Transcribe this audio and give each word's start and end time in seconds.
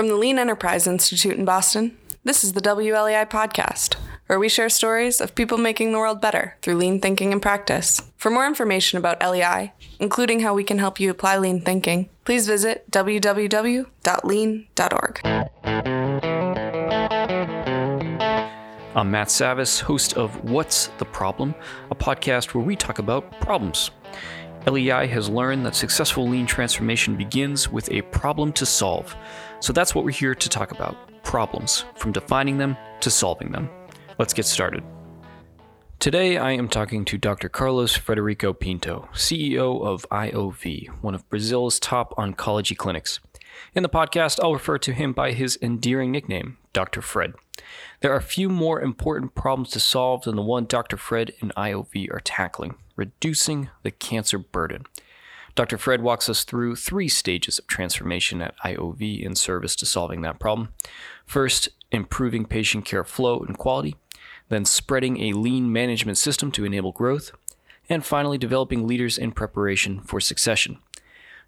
From 0.00 0.08
the 0.08 0.16
Lean 0.16 0.38
Enterprise 0.38 0.86
Institute 0.86 1.36
in 1.36 1.44
Boston, 1.44 1.94
this 2.24 2.42
is 2.42 2.54
the 2.54 2.62
WLEI 2.62 3.28
podcast, 3.28 3.96
where 4.28 4.38
we 4.38 4.48
share 4.48 4.70
stories 4.70 5.20
of 5.20 5.34
people 5.34 5.58
making 5.58 5.92
the 5.92 5.98
world 5.98 6.22
better 6.22 6.56
through 6.62 6.76
lean 6.76 7.02
thinking 7.02 7.34
and 7.34 7.42
practice. 7.42 8.00
For 8.16 8.30
more 8.30 8.46
information 8.46 8.96
about 8.96 9.20
LEI, 9.20 9.74
including 9.98 10.40
how 10.40 10.54
we 10.54 10.64
can 10.64 10.78
help 10.78 11.00
you 11.00 11.10
apply 11.10 11.36
lean 11.36 11.60
thinking, 11.60 12.08
please 12.24 12.46
visit 12.46 12.90
www.lean.org. 12.90 13.90
I'm 18.96 19.10
Matt 19.10 19.28
Savas, 19.28 19.80
host 19.82 20.16
of 20.16 20.42
What's 20.44 20.86
the 20.96 21.04
Problem, 21.04 21.54
a 21.90 21.94
podcast 21.94 22.54
where 22.54 22.64
we 22.64 22.74
talk 22.74 23.00
about 23.00 23.38
problems. 23.42 23.90
LEI 24.66 25.06
has 25.06 25.28
learned 25.28 25.64
that 25.64 25.74
successful 25.74 26.28
lean 26.28 26.46
transformation 26.46 27.16
begins 27.16 27.70
with 27.70 27.90
a 27.90 28.02
problem 28.02 28.52
to 28.52 28.66
solve. 28.66 29.16
So 29.60 29.72
that's 29.72 29.94
what 29.94 30.04
we're 30.04 30.10
here 30.10 30.34
to 30.34 30.48
talk 30.48 30.72
about 30.72 30.96
problems, 31.22 31.84
from 31.94 32.12
defining 32.12 32.58
them 32.58 32.76
to 33.00 33.10
solving 33.10 33.52
them. 33.52 33.68
Let's 34.18 34.32
get 34.32 34.46
started. 34.46 34.82
Today, 35.98 36.38
I 36.38 36.52
am 36.52 36.68
talking 36.68 37.04
to 37.04 37.18
Dr. 37.18 37.50
Carlos 37.50 37.96
Frederico 37.96 38.58
Pinto, 38.58 39.08
CEO 39.12 39.84
of 39.84 40.06
IOV, 40.10 40.88
one 41.02 41.14
of 41.14 41.28
Brazil's 41.28 41.78
top 41.78 42.16
oncology 42.16 42.74
clinics. 42.74 43.20
In 43.74 43.82
the 43.82 43.88
podcast, 43.90 44.40
I'll 44.42 44.54
refer 44.54 44.78
to 44.78 44.94
him 44.94 45.12
by 45.12 45.32
his 45.32 45.58
endearing 45.60 46.10
nickname, 46.10 46.56
Dr. 46.72 47.02
Fred. 47.02 47.34
There 48.00 48.12
are 48.12 48.20
few 48.22 48.48
more 48.48 48.80
important 48.80 49.34
problems 49.34 49.70
to 49.70 49.80
solve 49.80 50.22
than 50.22 50.36
the 50.36 50.42
one 50.42 50.64
Dr. 50.64 50.96
Fred 50.96 51.32
and 51.42 51.54
IOV 51.54 52.10
are 52.10 52.20
tackling 52.20 52.76
reducing 53.00 53.70
the 53.82 53.90
cancer 53.90 54.38
burden. 54.38 54.84
Dr. 55.54 55.78
Fred 55.78 56.02
walks 56.02 56.28
us 56.28 56.44
through 56.44 56.76
three 56.76 57.08
stages 57.08 57.58
of 57.58 57.66
transformation 57.66 58.40
at 58.40 58.56
IOV 58.58 59.22
in 59.22 59.34
service 59.34 59.74
to 59.76 59.86
solving 59.86 60.22
that 60.22 60.38
problem. 60.38 60.72
First, 61.26 61.68
improving 61.90 62.44
patient 62.44 62.84
care 62.84 63.04
flow 63.04 63.40
and 63.40 63.58
quality, 63.58 63.96
then, 64.48 64.64
spreading 64.64 65.20
a 65.20 65.32
lean 65.32 65.72
management 65.72 66.18
system 66.18 66.50
to 66.52 66.64
enable 66.64 66.92
growth, 66.92 67.30
and 67.88 68.04
finally, 68.04 68.38
developing 68.38 68.86
leaders 68.86 69.18
in 69.18 69.32
preparation 69.32 70.00
for 70.00 70.20
succession. 70.20 70.78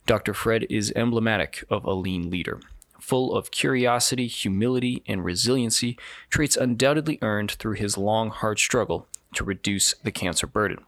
Dr. 0.06 0.34
Fred 0.34 0.66
is 0.69 0.92
emblematic 0.97 1.64
of 1.70 1.84
a 1.84 1.94
lean 1.94 2.31
leader, 2.31 2.61
full 2.98 3.34
of 3.34 3.50
curiosity, 3.50 4.27
humility, 4.27 5.03
and 5.06 5.25
resiliency, 5.25 5.98
traits 6.31 6.56
undoubtedly 6.56 7.19
earned 7.22 7.53
through 7.53 7.75
his 7.75 7.98
long, 7.98 8.31
hard 8.31 8.59
struggle 8.59 9.06
to 9.34 9.44
reduce 9.44 9.94
the 9.94 10.12
cancer 10.12 10.47
burden. 10.47 10.78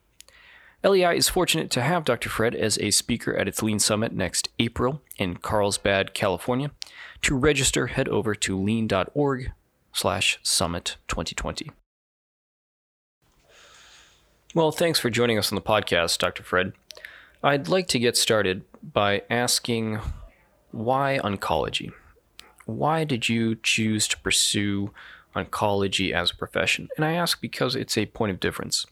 LEI 0.85 1.17
is 1.17 1.31
fortunate 1.31 1.71
to 1.71 1.81
have 1.81 2.05
Dr. 2.05 2.29
Fred 2.29 2.55
as 2.55 2.79
a 2.79 2.91
speaker 2.91 3.35
at 3.35 3.49
its 3.49 3.63
Lean 3.63 3.79
Summit 3.79 4.13
next 4.13 4.51
April 4.59 5.01
in 5.17 5.39
Carlsbad, 5.39 6.13
California. 6.13 6.73
To 7.23 7.35
register, 7.35 7.87
head 7.87 8.07
over 8.11 8.35
to 8.35 8.61
lean.org 8.61 9.53
slash 9.95 10.39
summit 10.43 10.97
2020. 11.09 11.71
Well, 14.55 14.73
thanks 14.73 15.01
for 15.01 15.09
joining 15.09 15.39
us 15.39 15.51
on 15.51 15.57
the 15.57 15.63
podcast, 15.63 16.19
Dr. 16.19 16.43
Fred. 16.43 16.75
I'd 17.43 17.69
like 17.69 17.89
to 17.89 17.99
get 17.99 18.15
started 18.15 18.63
by 18.83 19.23
asking 19.31 20.01
why 20.71 21.19
oncology? 21.25 21.93
Why 22.67 23.05
did 23.05 23.31
you 23.31 23.57
choose 23.57 24.07
to 24.09 24.19
pursue 24.19 24.93
oncology 25.35 26.13
as 26.13 26.31
a 26.31 26.37
profession? 26.37 26.89
And 26.97 27.07
I 27.07 27.13
ask 27.13 27.41
because 27.41 27.75
it's 27.75 27.97
a 27.97 28.05
point 28.05 28.33
of 28.33 28.41
difference. 28.41 28.85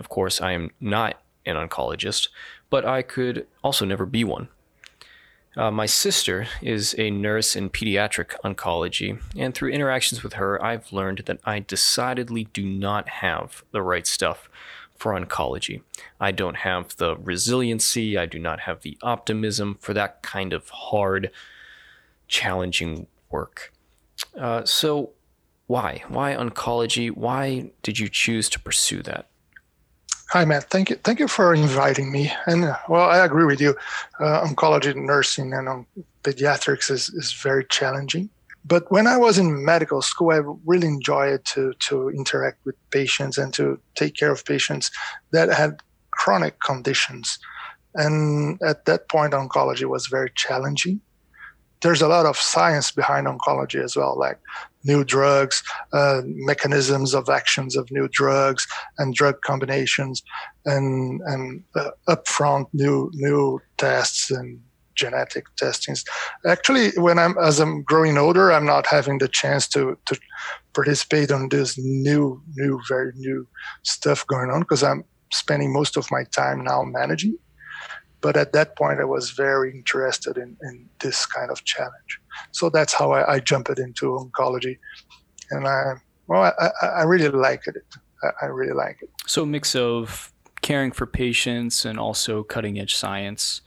Of 0.00 0.08
course, 0.08 0.40
I 0.40 0.52
am 0.52 0.70
not 0.80 1.20
an 1.48 1.56
oncologist, 1.56 2.28
but 2.70 2.84
I 2.84 3.02
could 3.02 3.46
also 3.62 3.84
never 3.84 4.06
be 4.06 4.24
one. 4.24 4.48
Uh, 5.56 5.70
my 5.72 5.86
sister 5.86 6.46
is 6.62 6.94
a 6.98 7.10
nurse 7.10 7.56
in 7.56 7.68
pediatric 7.68 8.34
oncology, 8.44 9.20
and 9.36 9.54
through 9.54 9.70
interactions 9.70 10.22
with 10.22 10.34
her, 10.34 10.62
I've 10.64 10.92
learned 10.92 11.22
that 11.26 11.40
I 11.44 11.58
decidedly 11.58 12.44
do 12.44 12.64
not 12.64 13.08
have 13.08 13.64
the 13.72 13.82
right 13.82 14.06
stuff 14.06 14.48
for 14.96 15.18
oncology. 15.18 15.82
I 16.20 16.30
don't 16.30 16.58
have 16.58 16.96
the 16.96 17.16
resiliency, 17.16 18.16
I 18.16 18.26
do 18.26 18.38
not 18.38 18.60
have 18.60 18.82
the 18.82 18.98
optimism 19.02 19.78
for 19.80 19.94
that 19.94 20.22
kind 20.22 20.52
of 20.52 20.68
hard, 20.68 21.30
challenging 22.28 23.08
work. 23.30 23.72
Uh, 24.38 24.64
so, 24.64 25.10
why? 25.66 26.04
Why 26.08 26.34
oncology? 26.34 27.10
Why 27.10 27.70
did 27.82 27.98
you 27.98 28.08
choose 28.08 28.48
to 28.50 28.60
pursue 28.60 29.02
that? 29.02 29.28
Hi, 30.30 30.44
Matt. 30.44 30.64
Thank 30.64 30.90
you. 30.90 30.96
Thank 30.96 31.20
you 31.20 31.28
for 31.28 31.54
inviting 31.54 32.12
me. 32.12 32.30
And 32.46 32.66
uh, 32.66 32.76
well, 32.86 33.08
I 33.08 33.24
agree 33.24 33.46
with 33.46 33.62
you. 33.62 33.74
Uh, 34.20 34.46
oncology, 34.46 34.94
nursing, 34.94 35.54
and 35.54 35.86
pediatrics 36.22 36.90
is, 36.90 37.08
is 37.10 37.32
very 37.32 37.64
challenging. 37.64 38.28
But 38.62 38.90
when 38.92 39.06
I 39.06 39.16
was 39.16 39.38
in 39.38 39.64
medical 39.64 40.02
school, 40.02 40.32
I 40.32 40.40
really 40.66 40.88
enjoyed 40.88 41.46
to 41.46 41.72
to 41.88 42.10
interact 42.10 42.58
with 42.66 42.76
patients 42.90 43.38
and 43.38 43.54
to 43.54 43.80
take 43.94 44.16
care 44.16 44.30
of 44.30 44.44
patients 44.44 44.90
that 45.32 45.48
had 45.48 45.80
chronic 46.10 46.60
conditions. 46.60 47.38
And 47.94 48.60
at 48.62 48.84
that 48.84 49.08
point, 49.08 49.32
oncology 49.32 49.86
was 49.86 50.08
very 50.08 50.30
challenging 50.34 51.00
there's 51.80 52.02
a 52.02 52.08
lot 52.08 52.26
of 52.26 52.36
science 52.36 52.90
behind 52.90 53.26
oncology 53.26 53.82
as 53.82 53.96
well, 53.96 54.18
like 54.18 54.38
new 54.84 55.04
drugs, 55.04 55.62
uh, 55.92 56.22
mechanisms 56.24 57.14
of 57.14 57.28
actions 57.28 57.76
of 57.76 57.90
new 57.90 58.08
drugs, 58.08 58.66
and 58.98 59.14
drug 59.14 59.40
combinations, 59.42 60.22
and 60.64 61.20
and 61.26 61.62
uh, 61.74 61.90
upfront 62.08 62.66
new 62.72 63.10
new 63.14 63.60
tests 63.76 64.30
and 64.30 64.60
genetic 64.94 65.44
testings. 65.56 66.04
Actually, 66.46 66.90
when 66.96 67.18
I'm 67.18 67.36
as 67.38 67.60
I'm 67.60 67.82
growing 67.82 68.18
older, 68.18 68.52
I'm 68.52 68.66
not 68.66 68.86
having 68.86 69.18
the 69.18 69.28
chance 69.28 69.68
to 69.68 69.98
to 70.06 70.18
participate 70.74 71.30
on 71.30 71.48
this 71.48 71.78
new 71.78 72.42
new 72.56 72.80
very 72.88 73.12
new 73.16 73.46
stuff 73.82 74.26
going 74.26 74.50
on 74.50 74.60
because 74.60 74.82
I'm 74.82 75.04
spending 75.30 75.72
most 75.72 75.96
of 75.96 76.10
my 76.10 76.24
time 76.24 76.64
now 76.64 76.82
managing 76.82 77.36
but 78.20 78.36
at 78.36 78.52
that 78.52 78.76
point, 78.76 79.00
I 79.00 79.04
was 79.04 79.30
very 79.30 79.70
interested 79.70 80.36
in, 80.36 80.56
in 80.62 80.88
this 81.00 81.24
kind 81.26 81.50
of 81.50 81.64
challenge. 81.64 82.20
So 82.52 82.70
that's 82.70 82.92
how 82.92 83.12
I, 83.12 83.34
I 83.34 83.40
jumped 83.40 83.78
into 83.78 84.06
oncology. 84.06 84.78
And 85.50 85.66
I, 85.66 85.94
well, 86.26 86.52
I, 86.58 86.70
I 86.86 87.02
really 87.04 87.28
like 87.28 87.66
it. 87.66 87.76
I 88.42 88.46
really 88.46 88.74
like 88.74 89.02
it. 89.02 89.10
So 89.26 89.42
a 89.42 89.46
mix 89.46 89.74
of 89.74 90.32
caring 90.60 90.92
for 90.92 91.06
patients 91.06 91.84
and 91.84 91.98
also 91.98 92.42
cutting 92.42 92.78
edge 92.78 92.96
science. 92.96 93.60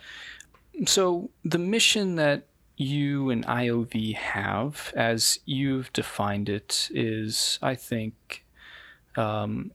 So 0.85 1.29
the 1.43 1.57
mission 1.57 2.15
that 2.15 2.47
you 2.77 3.29
and 3.29 3.45
IOV 3.45 4.15
have, 4.15 4.91
as 4.95 5.39
you've 5.45 5.93
defined 5.93 6.49
it, 6.49 6.89
is 6.91 7.59
I 7.61 7.75
think 7.75 8.43
um, 9.15 9.71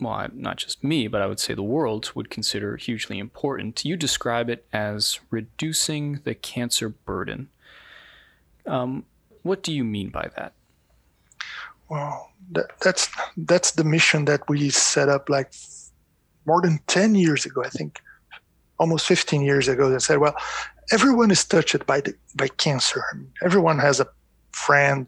well, 0.00 0.28
not 0.32 0.56
just 0.56 0.82
me, 0.82 1.06
but 1.06 1.22
I 1.22 1.26
would 1.26 1.38
say 1.38 1.54
the 1.54 1.62
world 1.62 2.10
would 2.14 2.30
consider 2.30 2.76
hugely 2.76 3.18
important. 3.18 3.84
You 3.84 3.96
describe 3.96 4.50
it 4.50 4.66
as 4.72 5.20
reducing 5.30 6.20
the 6.24 6.34
cancer 6.34 6.88
burden. 6.88 7.48
Um, 8.66 9.04
what 9.42 9.62
do 9.62 9.72
you 9.72 9.84
mean 9.84 10.10
by 10.10 10.30
that? 10.36 10.52
Well, 11.88 12.32
that, 12.52 12.66
that's 12.80 13.08
that's 13.36 13.72
the 13.72 13.84
mission 13.84 14.24
that 14.24 14.48
we 14.48 14.70
set 14.70 15.08
up 15.08 15.28
like 15.28 15.52
more 16.46 16.62
than 16.62 16.80
ten 16.86 17.14
years 17.14 17.44
ago. 17.44 17.62
I 17.62 17.68
think 17.68 18.00
almost 18.78 19.06
fifteen 19.06 19.42
years 19.42 19.68
ago. 19.68 19.90
That 19.90 20.00
said, 20.00 20.18
well, 20.18 20.36
everyone 20.92 21.30
is 21.30 21.44
touched 21.44 21.86
by 21.86 22.00
the, 22.00 22.14
by 22.36 22.48
cancer. 22.48 23.02
Everyone 23.42 23.78
has 23.78 24.00
a 24.00 24.06
friend, 24.52 25.06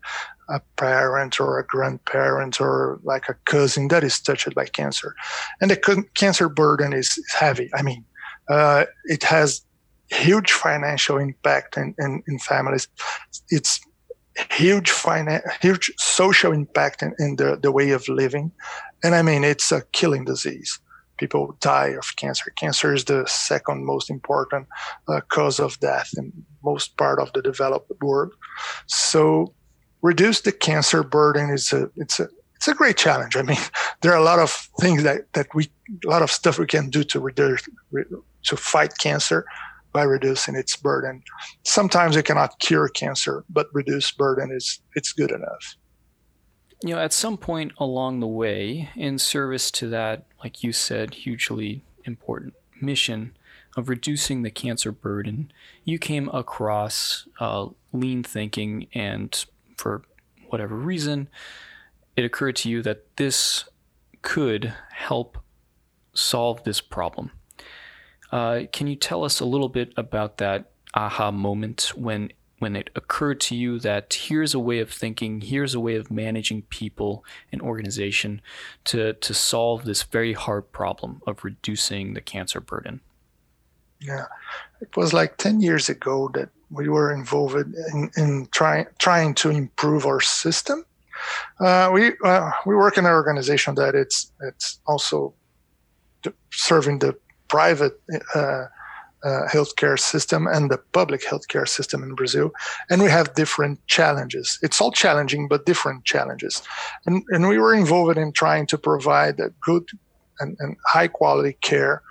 a 0.48 0.60
parent 0.76 1.40
or 1.40 1.58
a 1.58 1.66
grandparent 1.66 2.60
or 2.60 3.00
like 3.04 3.28
a 3.28 3.34
cousin 3.44 3.88
that 3.88 4.04
is 4.04 4.20
touched 4.20 4.54
by 4.54 4.66
cancer. 4.66 5.14
And 5.60 5.70
the 5.70 6.04
cancer 6.14 6.48
burden 6.48 6.92
is, 6.92 7.18
is 7.18 7.32
heavy. 7.32 7.70
I 7.74 7.82
mean, 7.82 8.04
uh, 8.48 8.84
it 9.04 9.22
has 9.24 9.62
huge 10.10 10.52
financial 10.52 11.18
impact 11.18 11.76
in, 11.76 11.94
in, 11.98 12.22
in 12.28 12.38
families. 12.38 12.88
It's 13.50 13.80
huge 14.50 14.90
finan- 14.90 15.42
huge 15.60 15.92
social 15.98 16.52
impact 16.52 17.02
in, 17.02 17.14
in 17.18 17.36
the, 17.36 17.58
the 17.60 17.72
way 17.72 17.90
of 17.90 18.06
living. 18.08 18.52
And 19.02 19.14
I 19.14 19.22
mean, 19.22 19.44
it's 19.44 19.72
a 19.72 19.82
killing 19.92 20.24
disease. 20.24 20.78
People 21.18 21.56
die 21.60 21.94
of 21.98 22.14
cancer. 22.16 22.52
Cancer 22.56 22.92
is 22.92 23.04
the 23.04 23.24
second 23.26 23.86
most 23.86 24.10
important 24.10 24.66
uh, 25.08 25.20
cause 25.28 25.58
of 25.58 25.78
death 25.80 26.10
in 26.16 26.32
most 26.62 26.96
part 26.98 27.18
of 27.18 27.32
the 27.32 27.40
developed 27.40 27.90
world. 28.02 28.32
So 28.86 29.54
reduce 30.02 30.42
the 30.42 30.52
cancer 30.52 31.02
burden 31.02 31.50
is 31.50 31.72
a 31.72 31.90
it's 31.96 32.20
a 32.20 32.28
it's 32.56 32.68
a 32.68 32.74
great 32.74 32.98
challenge. 32.98 33.34
I 33.36 33.42
mean, 33.42 33.58
there 34.02 34.12
are 34.12 34.18
a 34.18 34.24
lot 34.24 34.38
of 34.38 34.50
things 34.78 35.04
that, 35.04 35.32
that 35.32 35.46
we 35.54 35.70
a 36.06 36.10
lot 36.10 36.22
of 36.22 36.30
stuff 36.30 36.58
we 36.58 36.66
can 36.66 36.90
do 36.90 37.02
to 37.04 37.20
reduce 37.20 37.62
to 38.44 38.56
fight 38.56 38.92
cancer 38.98 39.46
by 39.96 40.02
reducing 40.02 40.54
its 40.54 40.76
burden. 40.76 41.22
Sometimes 41.62 42.16
it 42.16 42.26
cannot 42.26 42.58
cure 42.58 42.86
cancer, 42.86 43.46
but 43.48 43.68
reduce 43.72 44.12
burden 44.12 44.50
is 44.52 44.80
it's 44.94 45.14
good 45.14 45.30
enough. 45.30 45.74
You 46.82 46.94
know, 46.94 47.00
at 47.00 47.14
some 47.14 47.38
point 47.38 47.72
along 47.78 48.20
the 48.20 48.26
way, 48.26 48.90
in 48.94 49.18
service 49.18 49.70
to 49.70 49.88
that, 49.88 50.26
like 50.44 50.62
you 50.62 50.74
said, 50.74 51.14
hugely 51.14 51.82
important 52.04 52.52
mission 52.78 53.34
of 53.74 53.88
reducing 53.88 54.42
the 54.42 54.50
cancer 54.50 54.92
burden, 54.92 55.50
you 55.82 55.98
came 55.98 56.28
across 56.28 57.26
uh, 57.40 57.68
lean 57.94 58.22
thinking, 58.22 58.88
and 58.92 59.46
for 59.78 60.02
whatever 60.50 60.76
reason, 60.76 61.26
it 62.16 62.24
occurred 62.26 62.56
to 62.56 62.68
you 62.68 62.82
that 62.82 63.16
this 63.16 63.64
could 64.20 64.74
help 64.92 65.38
solve 66.12 66.64
this 66.64 66.82
problem. 66.82 67.30
Uh, 68.32 68.62
can 68.72 68.86
you 68.86 68.96
tell 68.96 69.24
us 69.24 69.40
a 69.40 69.44
little 69.44 69.68
bit 69.68 69.92
about 69.96 70.38
that 70.38 70.70
aha 70.94 71.30
moment 71.30 71.92
when 71.94 72.32
when 72.58 72.74
it 72.74 72.88
occurred 72.96 73.38
to 73.38 73.54
you 73.54 73.78
that 73.78 74.14
here's 74.14 74.54
a 74.54 74.58
way 74.58 74.78
of 74.78 74.90
thinking, 74.90 75.42
here's 75.42 75.74
a 75.74 75.80
way 75.80 75.94
of 75.96 76.10
managing 76.10 76.62
people 76.62 77.22
and 77.52 77.60
organization 77.60 78.40
to 78.84 79.12
to 79.14 79.34
solve 79.34 79.84
this 79.84 80.02
very 80.02 80.32
hard 80.32 80.72
problem 80.72 81.20
of 81.26 81.44
reducing 81.44 82.14
the 82.14 82.20
cancer 82.20 82.60
burden? 82.60 83.00
Yeah, 84.00 84.26
it 84.80 84.96
was 84.96 85.12
like 85.12 85.36
ten 85.36 85.60
years 85.60 85.88
ago 85.88 86.30
that 86.34 86.48
we 86.70 86.88
were 86.88 87.12
involved 87.12 87.56
in, 87.56 88.10
in 88.16 88.48
trying 88.50 88.86
trying 88.98 89.34
to 89.34 89.50
improve 89.50 90.06
our 90.06 90.20
system. 90.20 90.84
Uh, 91.60 91.90
we 91.92 92.12
uh, 92.24 92.50
we 92.64 92.74
work 92.74 92.98
in 92.98 93.06
an 93.06 93.12
organization 93.12 93.74
that 93.74 93.94
it's 93.94 94.32
it's 94.40 94.80
also 94.86 95.34
serving 96.50 96.98
the 96.98 97.16
private 97.48 98.00
uh, 98.34 98.66
uh, 99.24 99.48
healthcare 99.48 99.98
system 99.98 100.46
and 100.46 100.70
the 100.70 100.78
public 100.92 101.22
healthcare 101.22 101.66
system 101.66 102.02
in 102.02 102.14
Brazil, 102.14 102.50
and 102.90 103.02
we 103.02 103.10
have 103.10 103.34
different 103.34 103.84
challenges. 103.86 104.58
It's 104.62 104.80
all 104.80 104.92
challenging, 104.92 105.48
but 105.48 105.66
different 105.66 106.04
challenges, 106.04 106.62
and 107.06 107.22
and 107.30 107.48
we 107.48 107.58
were 107.58 107.74
involved 107.74 108.18
in 108.18 108.32
trying 108.32 108.66
to 108.66 108.78
provide 108.78 109.40
a 109.40 109.50
good 109.60 109.84
and, 110.40 110.56
and 110.60 110.76
high 110.86 111.08
quality 111.08 111.56
care 111.62 112.02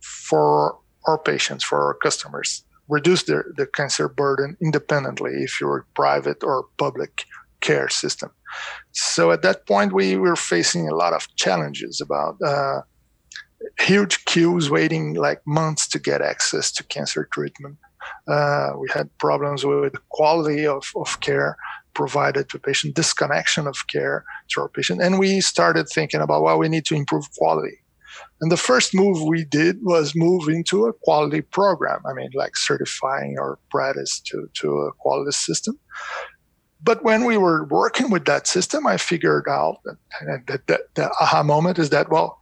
for 0.00 0.78
our 1.06 1.18
patients, 1.18 1.64
for 1.64 1.80
our 1.86 1.94
customers, 1.94 2.64
reduce 2.88 3.22
their, 3.24 3.46
the 3.56 3.66
cancer 3.66 4.08
burden 4.08 4.56
independently 4.62 5.32
if 5.42 5.60
you're 5.60 5.86
private 5.94 6.42
or 6.42 6.66
public 6.76 7.24
care 7.60 7.88
system. 7.88 8.30
So 8.92 9.30
at 9.30 9.42
that 9.42 9.66
point, 9.66 9.92
we 9.92 10.16
were 10.16 10.36
facing 10.36 10.88
a 10.88 10.94
lot 10.94 11.12
of 11.12 11.26
challenges 11.36 12.00
about 12.00 12.36
uh, 12.44 12.80
huge 13.78 14.24
queues 14.24 14.70
waiting 14.70 15.14
like 15.14 15.40
months 15.46 15.88
to 15.88 15.98
get 15.98 16.22
access 16.22 16.70
to 16.72 16.84
cancer 16.84 17.28
treatment. 17.32 17.76
Uh, 18.26 18.70
we 18.78 18.88
had 18.92 19.16
problems 19.18 19.64
with 19.64 19.92
the 19.92 20.00
quality 20.08 20.66
of, 20.66 20.90
of 20.96 21.20
care 21.20 21.56
provided 21.94 22.48
to 22.48 22.58
patient, 22.58 22.94
disconnection 22.94 23.66
of 23.66 23.86
care 23.88 24.24
to 24.48 24.60
our 24.60 24.68
patient. 24.68 25.02
And 25.02 25.18
we 25.18 25.40
started 25.40 25.88
thinking 25.88 26.20
about, 26.20 26.42
well, 26.42 26.58
we 26.58 26.68
need 26.68 26.84
to 26.86 26.94
improve 26.94 27.24
quality. 27.36 27.78
And 28.40 28.52
the 28.52 28.56
first 28.56 28.94
move 28.94 29.22
we 29.22 29.44
did 29.44 29.78
was 29.82 30.12
move 30.14 30.48
into 30.48 30.86
a 30.86 30.92
quality 30.92 31.40
program. 31.40 32.00
I 32.08 32.12
mean, 32.12 32.30
like 32.34 32.56
certifying 32.56 33.36
our 33.38 33.58
practice 33.70 34.20
to, 34.20 34.48
to 34.54 34.68
a 34.78 34.92
quality 34.92 35.32
system. 35.32 35.78
But 36.80 37.02
when 37.02 37.24
we 37.24 37.36
were 37.36 37.64
working 37.64 38.10
with 38.10 38.24
that 38.26 38.46
system, 38.46 38.86
I 38.86 38.96
figured 38.96 39.48
out 39.48 39.80
that, 39.84 40.46
that, 40.46 40.66
that 40.68 40.80
the 40.94 41.10
aha 41.20 41.42
moment 41.42 41.78
is 41.78 41.90
that, 41.90 42.10
well, 42.10 42.37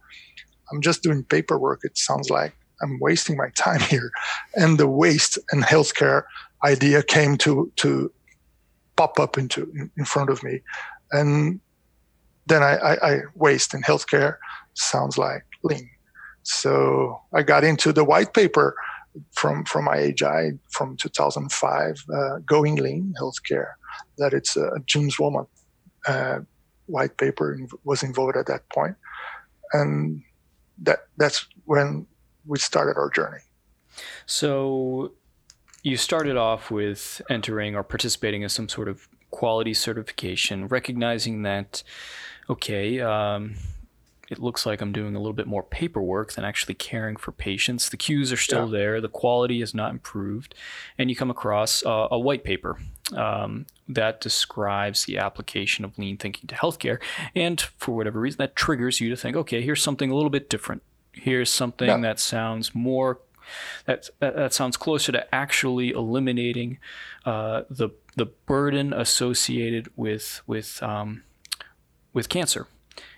I'm 0.71 0.81
just 0.81 1.03
doing 1.03 1.23
paperwork. 1.23 1.81
It 1.83 1.97
sounds 1.97 2.29
like 2.29 2.53
I'm 2.81 2.99
wasting 2.99 3.37
my 3.37 3.49
time 3.55 3.79
here. 3.89 4.11
And 4.55 4.77
the 4.77 4.87
waste 4.87 5.37
and 5.51 5.63
healthcare 5.63 6.23
idea 6.63 7.03
came 7.03 7.37
to, 7.37 7.71
to 7.77 8.11
pop 8.95 9.19
up 9.19 9.37
into 9.37 9.89
in 9.97 10.05
front 10.05 10.29
of 10.29 10.43
me. 10.43 10.61
And 11.11 11.59
then 12.47 12.63
I, 12.63 12.75
I, 12.77 13.11
I 13.11 13.19
waste 13.35 13.73
in 13.73 13.81
healthcare 13.81 14.37
sounds 14.73 15.17
like 15.17 15.43
lean. 15.63 15.89
So 16.43 17.19
I 17.33 17.43
got 17.43 17.63
into 17.63 17.91
the 17.91 18.03
white 18.03 18.33
paper 18.33 18.75
from 19.33 19.65
from 19.65 19.87
IHI 19.87 20.57
from 20.69 20.95
2005, 20.97 22.05
uh, 22.13 22.37
Going 22.45 22.75
Lean 22.75 23.13
Healthcare. 23.19 23.73
That 24.17 24.33
it's 24.33 24.55
a 24.55 24.79
James 24.85 25.17
Womack 25.17 25.47
uh, 26.07 26.39
white 26.85 27.17
paper 27.17 27.59
was 27.83 28.03
involved 28.03 28.37
at 28.37 28.45
that 28.45 28.69
point, 28.69 28.95
and 29.73 30.23
that 30.83 31.07
that's 31.17 31.47
when 31.65 32.07
we 32.45 32.59
started 32.59 32.97
our 32.97 33.09
journey. 33.09 33.39
So 34.25 35.13
you 35.83 35.97
started 35.97 36.37
off 36.37 36.69
with 36.69 37.21
entering 37.29 37.75
or 37.75 37.83
participating 37.83 38.41
in 38.41 38.49
some 38.49 38.69
sort 38.69 38.87
of 38.87 39.07
quality 39.31 39.73
certification, 39.73 40.67
recognizing 40.67 41.43
that 41.43 41.83
okay. 42.49 42.99
Um, 42.99 43.55
it 44.29 44.39
looks 44.39 44.65
like 44.65 44.81
I'm 44.81 44.91
doing 44.91 45.15
a 45.15 45.19
little 45.19 45.33
bit 45.33 45.47
more 45.47 45.63
paperwork 45.63 46.33
than 46.33 46.43
actually 46.43 46.73
caring 46.73 47.15
for 47.15 47.31
patients. 47.31 47.89
The 47.89 47.97
queues 47.97 48.31
are 48.31 48.37
still 48.37 48.65
yeah. 48.65 48.77
there, 48.77 49.01
the 49.01 49.09
quality 49.09 49.61
is 49.61 49.73
not 49.73 49.91
improved, 49.91 50.53
and 50.97 51.09
you 51.09 51.15
come 51.15 51.31
across 51.31 51.85
uh, 51.85 52.07
a 52.11 52.19
white 52.19 52.43
paper 52.43 52.77
um, 53.15 53.65
that 53.87 54.19
describes 54.19 55.05
the 55.05 55.17
application 55.17 55.85
of 55.85 55.97
lean 55.97 56.17
thinking 56.17 56.47
to 56.47 56.55
healthcare. 56.55 56.99
And 57.35 57.59
for 57.77 57.95
whatever 57.95 58.19
reason, 58.19 58.37
that 58.39 58.55
triggers 58.55 58.99
you 58.99 59.09
to 59.09 59.15
think, 59.15 59.35
okay, 59.37 59.61
here's 59.61 59.81
something 59.81 60.11
a 60.11 60.15
little 60.15 60.29
bit 60.29 60.49
different. 60.49 60.83
Here's 61.13 61.49
something 61.49 61.87
yeah. 61.87 61.97
that 61.97 62.19
sounds 62.19 62.75
more 62.75 63.19
that, 63.85 64.09
that, 64.19 64.35
that 64.35 64.53
sounds 64.53 64.75
closer 64.75 65.13
to 65.13 65.33
actually 65.33 65.91
eliminating 65.91 66.79
uh, 67.25 67.63
the 67.69 67.89
the 68.17 68.25
burden 68.25 68.91
associated 68.93 69.89
with 69.95 70.41
with 70.45 70.83
um, 70.83 71.23
with 72.13 72.27
cancer 72.27 72.67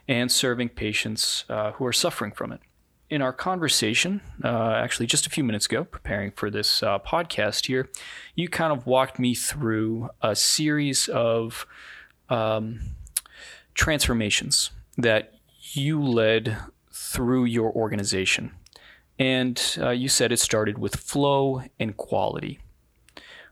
and 0.10 0.32
serving 0.32 0.70
patients 0.70 1.46
uh, 1.50 1.72
who 1.74 1.86
are 1.86 1.94
suffering 1.94 2.32
from 2.32 2.52
it. 2.52 2.60
In 3.12 3.22
our 3.22 3.32
conversation, 3.32 4.22
uh, 4.44 4.72
actually 4.72 5.06
just 5.06 5.28
a 5.28 5.30
few 5.30 5.44
minutes 5.44 5.68
ago, 5.68 5.84
preparing 5.84 6.32
for 6.32 6.50
this 6.50 6.82
uh, 6.82 6.98
podcast 7.00 7.68
here, 7.68 7.90
you 8.36 8.50
kind 8.50 8.74
of 8.74 8.88
walked 8.88 9.20
me 9.20 9.36
through 9.36 10.10
a 10.22 10.36
series 10.36 11.08
of 11.10 11.68
um, 12.28 12.80
transformations 13.76 14.72
that 14.98 15.36
you 15.74 16.04
led 16.04 16.58
through 16.92 17.46
your 17.46 17.72
organization. 17.72 18.52
And 19.20 19.62
uh, 19.80 19.90
you 19.90 20.10
said 20.10 20.32
it 20.32 20.40
started 20.40 20.80
with 20.80 20.96
flow 20.96 21.64
and 21.80 21.96
quality. 21.96 22.60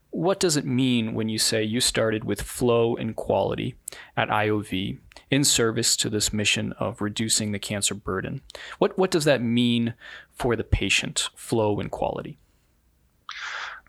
What 0.10 0.40
does 0.40 0.58
it 0.58 0.66
mean 0.66 1.14
when 1.14 1.30
you 1.30 1.38
say 1.38 1.64
you 1.64 1.80
started 1.80 2.24
with 2.24 2.42
flow 2.42 2.96
and 2.96 3.16
quality 3.16 3.76
at 4.16 4.30
IOV 4.30 4.98
in 5.30 5.44
service 5.44 5.96
to 5.98 6.10
this 6.10 6.32
mission 6.32 6.74
of 6.74 7.02
reducing 7.02 7.52
the 7.52 7.60
cancer 7.60 7.94
burden. 7.94 8.42
What, 8.78 8.98
what 8.98 9.12
does 9.12 9.26
that 9.26 9.42
mean 9.42 9.94
for 10.32 10.56
the 10.56 10.64
patient, 10.64 11.30
flow 11.36 11.80
and 11.80 11.92
quality? 11.92 12.40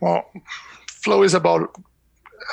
Well, 0.00 0.30
flow 0.88 1.22
is 1.22 1.34
about, 1.34 1.76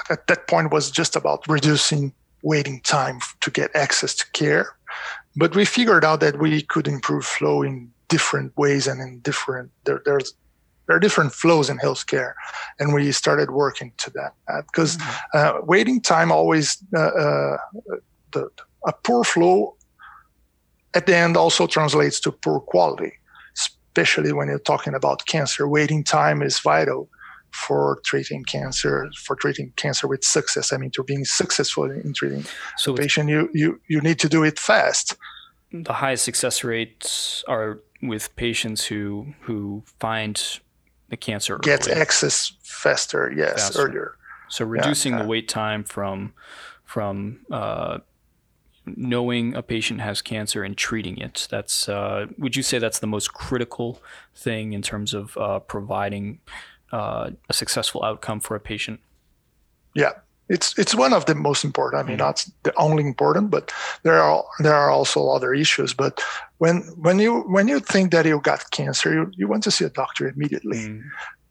at 0.10 0.28
that 0.28 0.48
point, 0.48 0.72
was 0.72 0.92
just 0.92 1.16
about 1.16 1.48
reducing 1.48 2.14
waiting 2.44 2.80
time 2.82 3.20
to 3.42 3.50
get 3.50 3.76
access 3.76 4.14
to 4.16 4.32
care. 4.32 4.76
But 5.36 5.56
we 5.56 5.66
figured 5.66 6.06
out 6.06 6.20
that 6.20 6.40
we 6.40 6.62
could 6.62 6.88
improve 6.88 7.26
flow 7.26 7.64
in 7.64 7.92
different 8.08 8.56
ways 8.56 8.86
and 8.86 9.02
in 9.02 9.20
different, 9.20 9.72
there, 9.84 10.02
there's 10.06 10.36
there 10.88 10.96
are 10.96 11.00
different 11.00 11.34
flows 11.34 11.70
in 11.70 11.78
healthcare, 11.78 12.34
and 12.80 12.94
we 12.94 13.12
started 13.12 13.52
working 13.52 13.92
to 13.98 14.12
that 14.12 14.34
because 14.68 14.98
mm-hmm. 14.98 15.38
uh, 15.38 15.62
waiting 15.66 16.02
time 16.02 16.32
always 16.32 16.78
uh, 16.96 17.00
uh, 17.00 17.58
the, 18.32 18.50
a 18.86 18.94
poor 19.04 19.24
flow 19.24 19.76
at 20.94 21.06
the 21.06 21.16
end 21.16 21.36
also 21.38 21.68
translates 21.68 22.20
to 22.22 22.32
poor 22.32 22.60
quality, 22.60 23.14
especially 23.56 24.32
when 24.32 24.48
you're 24.48 24.60
talking 24.60 24.94
about 24.94 25.26
cancer. 25.26 25.68
Waiting 25.68 26.04
time 26.04 26.42
is 26.42 26.60
vital 26.60 27.10
for 27.52 28.00
treating 28.06 28.44
cancer, 28.44 29.10
for 29.24 29.36
treating 29.36 29.72
cancer 29.76 30.08
with 30.08 30.24
success. 30.24 30.74
I 30.74 30.78
mean, 30.78 30.92
to 30.92 31.04
being 31.04 31.26
successful 31.26 31.90
in 31.90 32.14
treating 32.14 32.46
so 32.78 32.94
the 32.94 33.02
patient, 33.02 33.30
you, 33.30 33.50
you, 33.54 33.80
you 33.88 34.02
need 34.02 34.20
to 34.20 34.30
do 34.30 34.44
it 34.44 34.60
fast. 34.60 35.16
The 35.72 35.94
highest 35.94 36.24
success 36.24 36.64
rates 36.64 37.44
are 37.48 37.80
with 38.02 38.36
patients 38.36 38.86
who 38.86 39.34
who 39.42 39.84
find 40.00 40.60
the 41.16 41.26
cancer 41.26 41.58
get 41.58 41.88
access 41.88 42.54
faster, 42.62 43.32
yes, 43.36 43.70
faster. 43.70 43.88
earlier. 43.88 44.16
So 44.50 44.66
reducing 44.66 45.14
yeah, 45.14 45.24
the 45.24 45.28
wait 45.28 45.48
time 45.48 45.84
from 45.84 46.34
from 46.84 47.40
uh, 47.50 48.00
knowing 48.86 49.56
a 49.56 49.64
patient 49.64 50.02
has 50.02 50.22
cancer 50.22 50.64
and 50.64 50.78
treating 50.78 51.18
it. 51.18 51.48
That's 51.50 51.88
uh, 51.88 52.28
would 52.38 52.56
you 52.56 52.64
say 52.64 52.80
that's 52.80 53.00
the 53.00 53.08
most 53.08 53.34
critical 53.34 54.02
thing 54.36 54.74
in 54.74 54.82
terms 54.82 55.14
of 55.14 55.38
uh, 55.38 55.60
providing 55.60 56.40
uh, 56.92 57.32
a 57.50 57.54
successful 57.54 58.04
outcome 58.04 58.40
for 58.40 58.56
a 58.56 58.60
patient? 58.60 59.00
Yeah, 59.94 60.12
it's 60.48 60.78
it's 60.78 60.94
one 60.94 61.14
of 61.14 61.26
the 61.26 61.36
most 61.36 61.64
important. 61.64 62.04
I 62.04 62.04
mean, 62.04 62.18
mm-hmm. 62.18 62.26
not 62.26 62.46
the 62.64 62.74
only 62.78 63.04
important, 63.04 63.50
but 63.50 63.72
there 64.04 64.22
are 64.22 64.44
there 64.60 64.76
are 64.76 64.90
also 64.90 65.30
other 65.30 65.54
issues. 65.54 65.94
But 65.94 66.22
when 66.60 66.82
when 66.98 67.20
you 67.20 67.42
when 67.42 67.68
you 67.68 67.80
think 67.80 68.12
that 68.12 68.26
you 68.26 68.40
got 68.40 68.70
cancer, 68.72 69.14
you, 69.14 69.32
you 69.36 69.48
want 69.48 69.64
to 69.64 69.72
see 69.72 69.86
a 69.86 69.90
doctor 69.90 70.28
immediately. 70.28 70.78
Mm. 70.78 71.04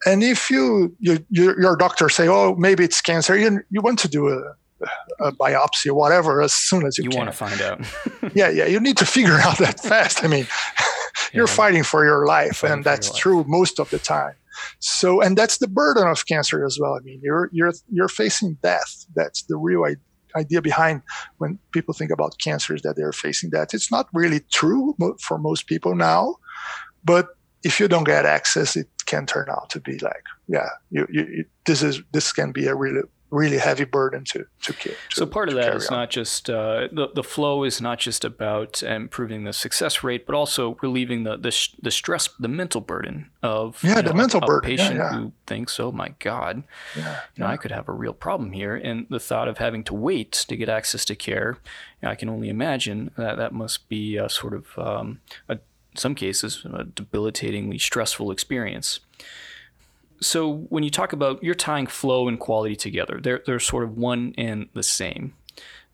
And 0.06 0.22
if 0.22 0.50
you, 0.50 0.94
you, 1.00 1.24
you 1.30 1.54
your 1.58 1.76
doctor 1.76 2.10
say, 2.10 2.28
oh, 2.28 2.54
maybe 2.56 2.84
it's 2.84 3.00
cancer, 3.00 3.36
you 3.36 3.60
you 3.70 3.80
want 3.80 3.98
to 4.00 4.08
do 4.08 4.28
a 4.28 4.54
a 5.20 5.32
biopsy 5.32 5.86
or 5.86 5.94
whatever 5.94 6.42
as 6.42 6.52
soon 6.52 6.84
as 6.86 6.98
you, 6.98 7.04
can 7.04 7.12
you 7.12 7.16
can. 7.16 7.26
want 7.26 7.30
to 7.30 7.36
find 7.36 7.60
out. 7.62 8.34
yeah, 8.34 8.50
yeah. 8.50 8.66
You 8.66 8.80
need 8.80 8.96
to 8.98 9.06
figure 9.06 9.34
out 9.40 9.58
that 9.58 9.80
fast. 9.80 10.24
I 10.24 10.28
mean, 10.28 10.46
you're 11.32 11.48
yeah. 11.48 11.54
fighting 11.54 11.82
for 11.82 12.04
your 12.04 12.26
life, 12.26 12.62
and 12.62 12.84
that's 12.84 13.16
true 13.16 13.44
most 13.48 13.80
of 13.80 13.90
the 13.90 13.98
time. 13.98 14.34
So, 14.78 15.20
and 15.20 15.36
that's 15.36 15.58
the 15.58 15.68
burden 15.68 16.06
of 16.06 16.26
cancer 16.26 16.64
as 16.64 16.78
well. 16.80 16.94
I 16.94 17.00
mean, 17.00 17.20
you're 17.22 17.48
you're 17.52 17.72
you're 17.90 18.08
facing 18.08 18.58
death. 18.62 19.06
That's 19.14 19.42
the 19.44 19.56
real 19.56 19.84
idea 20.36 20.60
behind 20.60 21.02
when 21.38 21.58
people 21.72 21.94
think 21.94 22.10
about 22.10 22.38
cancers 22.38 22.82
that 22.82 22.96
they're 22.96 23.12
facing 23.12 23.50
that. 23.50 23.74
It's 23.74 23.90
not 23.90 24.08
really 24.12 24.40
true 24.52 24.96
for 25.20 25.38
most 25.38 25.66
people 25.66 25.94
now, 25.94 26.36
but 27.04 27.28
if 27.62 27.80
you 27.80 27.88
don't 27.88 28.04
get 28.04 28.26
access, 28.26 28.76
it 28.76 28.88
can 29.06 29.26
turn 29.26 29.46
out 29.50 29.70
to 29.70 29.80
be 29.80 29.98
like, 29.98 30.24
yeah, 30.48 30.68
you, 30.90 31.06
you, 31.10 31.44
this 31.64 31.82
is 31.82 32.02
this 32.12 32.32
can 32.32 32.52
be 32.52 32.66
a 32.66 32.74
really 32.74 33.02
really 33.34 33.58
heavy 33.58 33.84
burden 33.84 34.24
to 34.24 34.46
to, 34.62 34.72
to 34.72 34.94
so 35.10 35.26
part 35.26 35.48
of 35.48 35.56
that 35.56 35.74
is 35.74 35.88
on. 35.88 35.98
not 35.98 36.10
just 36.10 36.48
uh, 36.48 36.88
the 36.92 37.08
the 37.14 37.22
flow 37.22 37.64
is 37.64 37.80
not 37.80 37.98
just 37.98 38.24
about 38.24 38.82
improving 38.82 39.44
the 39.44 39.52
success 39.52 40.02
rate, 40.02 40.24
but 40.26 40.34
also 40.34 40.76
relieving 40.80 41.24
the 41.24 41.36
the, 41.36 41.68
the 41.82 41.90
stress, 41.90 42.28
the 42.38 42.48
mental 42.48 42.80
burden 42.80 43.30
of 43.42 43.82
yeah, 43.82 44.00
the 44.00 44.10
know, 44.10 44.12
mental 44.12 44.42
a, 44.42 44.46
burden. 44.46 44.70
A 44.70 44.76
patient 44.76 44.96
yeah, 44.96 45.12
yeah. 45.12 45.18
who 45.18 45.32
thinks, 45.46 45.78
oh 45.80 45.92
my 45.92 46.14
god, 46.20 46.62
yeah, 46.96 47.20
you 47.34 47.42
know, 47.42 47.50
I 47.50 47.56
could 47.56 47.72
have 47.72 47.88
a 47.88 47.92
real 47.92 48.14
problem 48.14 48.52
here, 48.52 48.76
and 48.76 49.06
the 49.10 49.20
thought 49.20 49.48
of 49.48 49.58
having 49.58 49.84
to 49.84 49.94
wait 49.94 50.32
to 50.32 50.56
get 50.56 50.68
access 50.68 51.04
to 51.06 51.16
care, 51.16 51.58
you 52.00 52.06
know, 52.06 52.10
I 52.10 52.14
can 52.14 52.28
only 52.28 52.48
imagine 52.48 53.10
that 53.16 53.36
that 53.36 53.52
must 53.52 53.88
be 53.88 54.16
a 54.16 54.28
sort 54.28 54.54
of 54.54 54.78
um, 54.78 55.20
a, 55.48 55.54
in 55.54 55.98
some 55.98 56.14
cases 56.14 56.64
a 56.64 56.84
debilitatingly 56.84 57.78
stressful 57.78 58.30
experience 58.30 59.00
so 60.20 60.66
when 60.68 60.84
you 60.84 60.90
talk 60.90 61.12
about 61.12 61.42
you're 61.42 61.54
tying 61.54 61.86
flow 61.86 62.28
and 62.28 62.38
quality 62.38 62.76
together, 62.76 63.20
they're 63.22 63.42
they're 63.46 63.60
sort 63.60 63.84
of 63.84 63.96
one 63.96 64.34
and 64.38 64.68
the 64.74 64.82
same. 64.82 65.34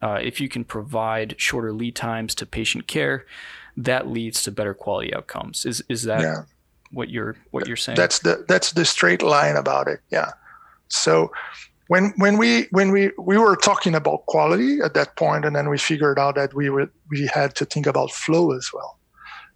Uh, 0.03 0.19
if 0.23 0.41
you 0.41 0.49
can 0.49 0.65
provide 0.65 1.35
shorter 1.39 1.73
lead 1.73 1.95
times 1.95 2.35
to 2.35 2.47
patient 2.47 2.87
care, 2.87 3.27
that 3.77 4.09
leads 4.09 4.43
to 4.43 4.51
better 4.51 4.75
quality 4.75 5.15
outcomes. 5.15 5.67
Is 5.67 5.83
is 5.89 6.05
that 6.05 6.21
yeah. 6.21 6.43
what 6.91 7.11
you're 7.11 7.37
what 7.51 7.67
you're 7.67 7.77
saying? 7.77 7.97
That's 7.97 8.21
the 8.21 8.45
that's 8.49 8.73
the 8.73 8.85
straight 8.85 9.23
line 9.23 9.57
about 9.57 9.89
it. 9.89 10.01
Yeah. 10.11 10.31
So 10.89 11.33
when 11.89 12.13
when 12.17 12.39
we 12.39 12.69
when 12.71 12.91
we 12.93 13.11
we 13.19 13.37
were 13.37 13.57
talking 13.57 13.95
about 13.95 14.27
quality 14.27 14.81
at 14.81 14.95
that 14.95 15.17
point, 15.17 15.45
and 15.45 15.55
then 15.55 15.69
we 15.69 15.79
figured 15.79 16.19
out 16.19 16.37
that 16.37 16.55
we 16.55 16.71
would 16.71 16.91
we 17.11 17.27
had 17.27 17.55
to 17.57 17.65
think 17.65 17.87
about 17.87 18.11
flow 18.13 18.53
as 18.53 18.71
well 18.73 19.00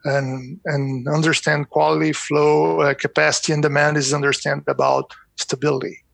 and 0.05 0.61
and 0.67 1.09
understand 1.09 1.71
quality 1.71 2.13
flow 2.13 2.81
uh, 2.81 2.95
capacity 2.95 3.53
and 3.53 3.63
demand 3.63 3.97
is 3.97 4.13
understand 4.13 4.63
about 4.69 5.13
stability. 5.37 6.05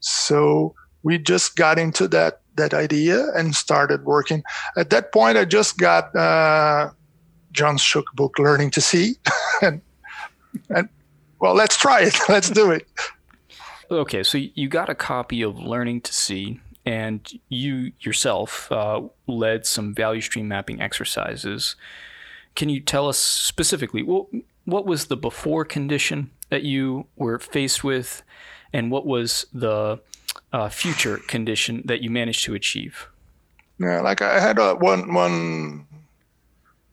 So 0.00 0.74
we 1.02 1.18
just 1.18 1.56
got 1.56 1.78
into 1.78 2.08
that 2.08 2.40
that 2.56 2.74
idea 2.74 3.26
and 3.34 3.54
started 3.54 4.04
working. 4.04 4.42
At 4.76 4.90
that 4.90 5.12
point 5.12 5.38
i 5.38 5.44
just 5.44 5.78
got 5.78 6.14
uh, 6.16 6.90
john 7.52 7.76
shook 7.76 8.06
book 8.14 8.38
learning 8.38 8.70
to 8.72 8.80
see. 8.80 9.16
And 9.62 9.80
and 10.68 10.88
well 11.40 11.54
let's 11.54 11.76
try 11.78 12.02
it. 12.02 12.14
Let's 12.28 12.50
do 12.50 12.70
it. 12.70 12.86
Okay 13.90 14.22
so 14.22 14.38
you 14.38 14.68
got 14.68 14.88
a 14.90 14.94
copy 14.94 15.40
of 15.42 15.58
learning 15.58 16.02
to 16.02 16.12
see 16.12 16.60
and 16.84 17.20
you 17.48 17.92
yourself 18.00 18.70
uh, 18.70 19.02
led 19.26 19.66
some 19.66 19.94
value 19.94 20.20
stream 20.20 20.48
mapping 20.48 20.80
exercises 20.80 21.76
can 22.56 22.68
you 22.68 22.80
tell 22.80 23.08
us 23.08 23.18
specifically 23.18 24.02
what, 24.02 24.26
what 24.64 24.86
was 24.86 25.06
the 25.06 25.16
before 25.16 25.64
condition 25.64 26.30
that 26.50 26.62
you 26.62 27.06
were 27.16 27.38
faced 27.38 27.84
with, 27.84 28.22
and 28.72 28.90
what 28.90 29.06
was 29.06 29.46
the 29.52 30.00
uh, 30.52 30.68
future 30.68 31.18
condition 31.28 31.82
that 31.84 32.02
you 32.02 32.10
managed 32.10 32.44
to 32.44 32.54
achieve? 32.54 33.08
Yeah, 33.78 34.00
like 34.00 34.22
I 34.22 34.40
had 34.40 34.58
a, 34.58 34.74
one 34.74 35.12
one 35.12 35.86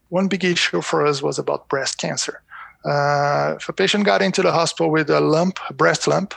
one 0.10 0.27
big 0.27 0.43
issue 0.43 0.82
for 0.82 1.05
us 1.05 1.22
was 1.22 1.39
about 1.39 1.70
breast 1.70 1.98
cancer. 1.98 2.43
Uh, 2.86 3.55
if 3.58 3.70
a 3.70 3.74
patient 3.74 4.05
got 4.05 4.22
into 4.22 4.41
the 4.41 4.51
hospital 4.51 4.91
with 4.91 5.10
a 5.10 5.22
lump, 5.22 5.58
a 5.70 5.74
breast 5.74 6.08
lump, 6.08 6.34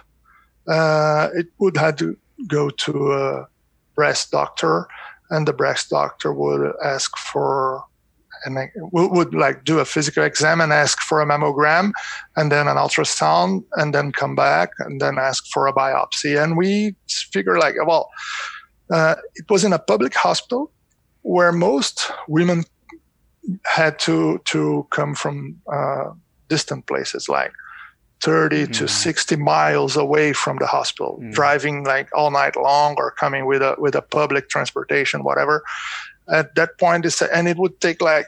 uh, 0.68 1.28
it 1.34 1.48
would 1.58 1.76
have 1.76 1.96
to 1.96 2.16
go 2.46 2.70
to 2.70 3.12
a 3.12 3.48
breast 3.94 4.30
doctor, 4.30 4.86
and 5.30 5.48
the 5.48 5.52
breast 5.52 5.90
doctor 5.90 6.32
would 6.32 6.72
ask 6.84 7.16
for 7.16 7.84
and 8.46 8.58
I 8.58 8.70
would, 8.76 9.10
would 9.10 9.34
like 9.34 9.64
do 9.64 9.80
a 9.80 9.84
physical 9.84 10.22
exam 10.22 10.60
and 10.60 10.72
ask 10.72 11.00
for 11.00 11.20
a 11.20 11.26
mammogram 11.26 11.92
and 12.36 12.50
then 12.50 12.68
an 12.68 12.76
ultrasound 12.76 13.64
and 13.72 13.92
then 13.92 14.12
come 14.12 14.34
back 14.34 14.70
and 14.78 15.00
then 15.00 15.18
ask 15.18 15.44
for 15.52 15.66
a 15.66 15.72
biopsy. 15.72 16.40
And 16.42 16.56
we 16.56 16.94
figure 17.08 17.58
like, 17.58 17.74
well, 17.86 18.08
uh, 18.90 19.16
it 19.34 19.50
was 19.50 19.64
in 19.64 19.72
a 19.72 19.78
public 19.78 20.14
hospital 20.14 20.72
where 21.22 21.50
most 21.50 22.12
women 22.28 22.64
had 23.64 23.98
to 23.98 24.40
to 24.44 24.86
come 24.90 25.14
from 25.14 25.60
uh, 25.72 26.10
distant 26.48 26.86
places 26.86 27.28
like 27.28 27.52
30 28.22 28.62
mm-hmm. 28.62 28.72
to 28.72 28.88
60 28.88 29.36
miles 29.36 29.96
away 29.96 30.32
from 30.32 30.56
the 30.58 30.66
hospital 30.66 31.18
mm-hmm. 31.20 31.32
driving 31.32 31.84
like 31.84 32.08
all 32.14 32.30
night 32.30 32.56
long 32.56 32.94
or 32.96 33.10
coming 33.10 33.46
with 33.46 33.62
a 33.62 33.76
with 33.78 33.94
a 33.94 34.02
public 34.02 34.48
transportation 34.48 35.22
whatever 35.22 35.62
at 36.32 36.54
that 36.54 36.78
point 36.78 37.06
and 37.32 37.48
it 37.48 37.56
would 37.56 37.80
take 37.80 38.00
like 38.00 38.26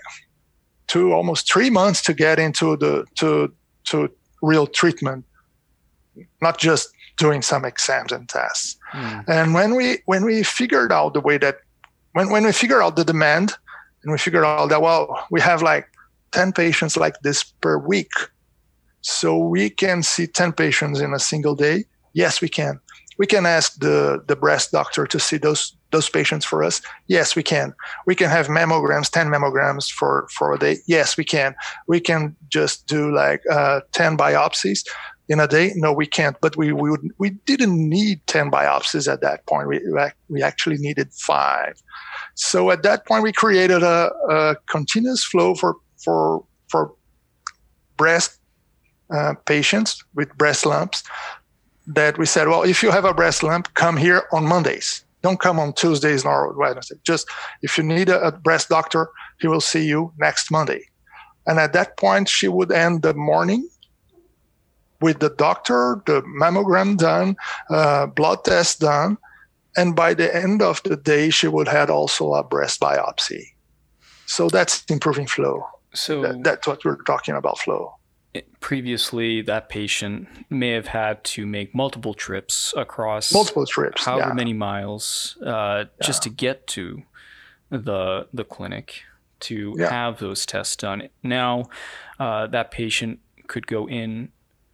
two 0.87 1.13
almost 1.13 1.51
three 1.51 1.71
months 1.71 2.03
to 2.03 2.15
get 2.15 2.39
into 2.39 2.77
the 2.77 3.05
to 3.15 3.53
to 3.85 4.11
real 4.43 4.67
treatment 4.67 5.25
not 6.41 6.59
just 6.59 6.91
doing 7.17 7.43
some 7.43 7.65
exams 7.65 8.13
and 8.13 8.29
tests 8.29 8.77
mm. 8.93 9.25
and 9.29 9.55
when 9.55 9.75
we 9.75 9.99
when 10.07 10.25
we 10.25 10.43
figured 10.43 10.93
out 10.93 11.15
the 11.15 11.21
way 11.21 11.39
that 11.39 11.59
when, 12.13 12.31
when 12.31 12.45
we 12.45 12.53
figured 12.53 12.83
out 12.83 12.97
the 12.97 13.05
demand 13.05 13.53
and 14.03 14.13
we 14.13 14.19
figured 14.19 14.45
out 14.45 14.69
that 14.69 14.83
well 14.83 15.27
we 15.31 15.41
have 15.41 15.63
like 15.63 15.89
10 16.33 16.53
patients 16.53 16.97
like 16.97 17.15
this 17.23 17.43
per 17.43 17.79
week 17.79 18.11
so 19.01 19.37
we 19.37 19.71
can 19.71 20.03
see 20.03 20.27
10 20.27 20.53
patients 20.53 21.01
in 21.01 21.13
a 21.13 21.19
single 21.19 21.55
day 21.55 21.85
yes 22.13 22.41
we 22.41 22.49
can 22.49 22.81
we 23.19 23.27
can 23.27 23.45
ask 23.45 23.79
the 23.81 24.23
the 24.29 24.37
breast 24.37 24.73
doctor 24.73 25.07
to 25.07 25.19
see 25.19 25.37
those 25.37 25.77
those 25.91 26.09
patients 26.09 26.45
for 26.45 26.63
us? 26.63 26.81
Yes, 27.07 27.35
we 27.35 27.43
can. 27.43 27.75
We 28.07 28.15
can 28.15 28.29
have 28.29 28.49
mammograms, 28.49 29.11
10 29.11 29.29
mammograms 29.29 29.91
for, 29.91 30.29
for 30.31 30.53
a 30.53 30.59
day. 30.59 30.79
Yes, 30.87 31.17
we 31.17 31.25
can. 31.25 31.55
We 31.87 32.01
can 32.01 32.37
just 32.49 32.87
do 32.87 33.15
like 33.15 33.43
uh, 33.51 33.81
10 33.93 34.17
biopsies 34.17 34.85
in 35.29 35.41
a 35.41 35.49
day. 35.49 35.73
No, 35.77 35.93
we 35.93 36.07
can't. 36.07 36.37
But 36.41 36.57
we, 36.57 36.73
we, 36.73 36.91
would, 36.91 37.11
we 37.19 37.31
didn't 37.31 37.77
need 37.89 38.27
10 38.27 38.51
biopsies 38.51 39.11
at 39.11 39.21
that 39.21 39.47
point. 39.47 39.69
We, 39.69 39.81
we 40.29 40.43
actually 40.43 40.79
needed 40.79 41.13
five. 41.13 41.83
So 42.35 42.71
at 42.71 42.83
that 42.83 43.07
point, 43.07 43.23
we 43.23 43.33
created 43.33 43.83
a, 43.83 44.11
a 44.31 44.57
continuous 44.67 45.25
flow 45.25 45.55
for, 45.55 45.77
for, 46.03 46.45
for 46.69 46.95
breast 47.97 48.39
uh, 49.11 49.35
patients 49.47 50.05
with 50.15 50.37
breast 50.37 50.67
lumps 50.67 51.03
that 51.87 52.19
we 52.19 52.27
said, 52.27 52.49
well, 52.49 52.63
if 52.63 52.83
you 52.83 52.91
have 52.91 53.07
a 53.07 53.15
breast 53.15 53.43
lump, 53.43 53.73
come 53.75 53.97
here 53.97 54.25
on 54.33 54.45
Mondays 54.45 55.05
don't 55.23 55.41
come 55.41 55.59
on 55.59 55.73
Tuesdays 55.73 56.25
nor 56.25 56.53
Wednesday. 56.57 56.97
Just 57.05 57.29
if 57.63 57.77
you 57.77 57.85
need 57.85 58.09
a, 58.09 58.21
a 58.21 58.33
breast 58.33 58.69
doctor, 58.69 59.11
he 59.41 59.49
will 59.49 59.61
see 59.61 59.85
you 59.85 60.13
next 60.19 60.51
Monday. 60.51 60.83
And 61.47 61.59
at 61.59 61.73
that 61.73 61.97
point, 61.97 62.29
she 62.29 62.49
would 62.49 62.73
end 62.73 63.03
the 63.03 63.15
morning 63.15 63.69
with 65.01 65.21
the 65.21 65.31
doctor, 65.31 66.03
the 66.07 66.23
mammogram 66.23 66.97
done, 66.97 67.37
uh, 67.71 68.07
blood 68.07 68.45
test 68.45 68.81
done, 68.81 69.17
and 69.77 69.95
by 69.95 70.13
the 70.13 70.35
end 70.35 70.61
of 70.61 70.83
the 70.83 70.97
day, 70.97 71.31
she 71.31 71.47
would 71.47 71.69
have 71.69 71.89
also 71.89 72.35
a 72.35 72.43
breast 72.43 72.81
biopsy. 72.81 73.45
So 74.27 74.49
that's 74.49 74.85
improving 74.91 75.27
flow. 75.27 75.65
So 75.95 76.21
that, 76.23 76.45
that's 76.45 76.67
what 76.67 76.85
we're 76.85 77.03
talking 77.05 77.35
about 77.35 77.59
flow 77.59 77.98
previously 78.61 79.41
that 79.43 79.69
patient 79.69 80.29
may 80.51 80.71
have 80.71 80.89
had 80.89 81.23
to 81.25 81.47
make 81.47 81.75
multiple 81.75 82.15
trips 82.15 82.75
across 82.77 83.33
multiple 83.33 83.67
trips 83.67 84.05
however 84.05 84.29
yeah. 84.29 84.35
many 84.35 84.53
miles 84.53 85.37
uh, 85.45 85.49
yeah. 85.49 85.85
just 86.03 86.23
to 86.23 86.31
get 86.31 86.67
to 86.67 87.03
the 87.71 88.27
the 88.33 88.45
clinic 88.45 89.03
to 89.41 89.75
yeah. 89.79 89.89
have 89.89 90.19
those 90.19 90.45
tests 90.45 90.77
done 90.77 91.09
now 91.23 91.65
uh, 92.21 92.47
that 92.47 92.71
patient 92.71 93.19
could 93.47 93.67
go 93.67 93.89
in 93.89 94.31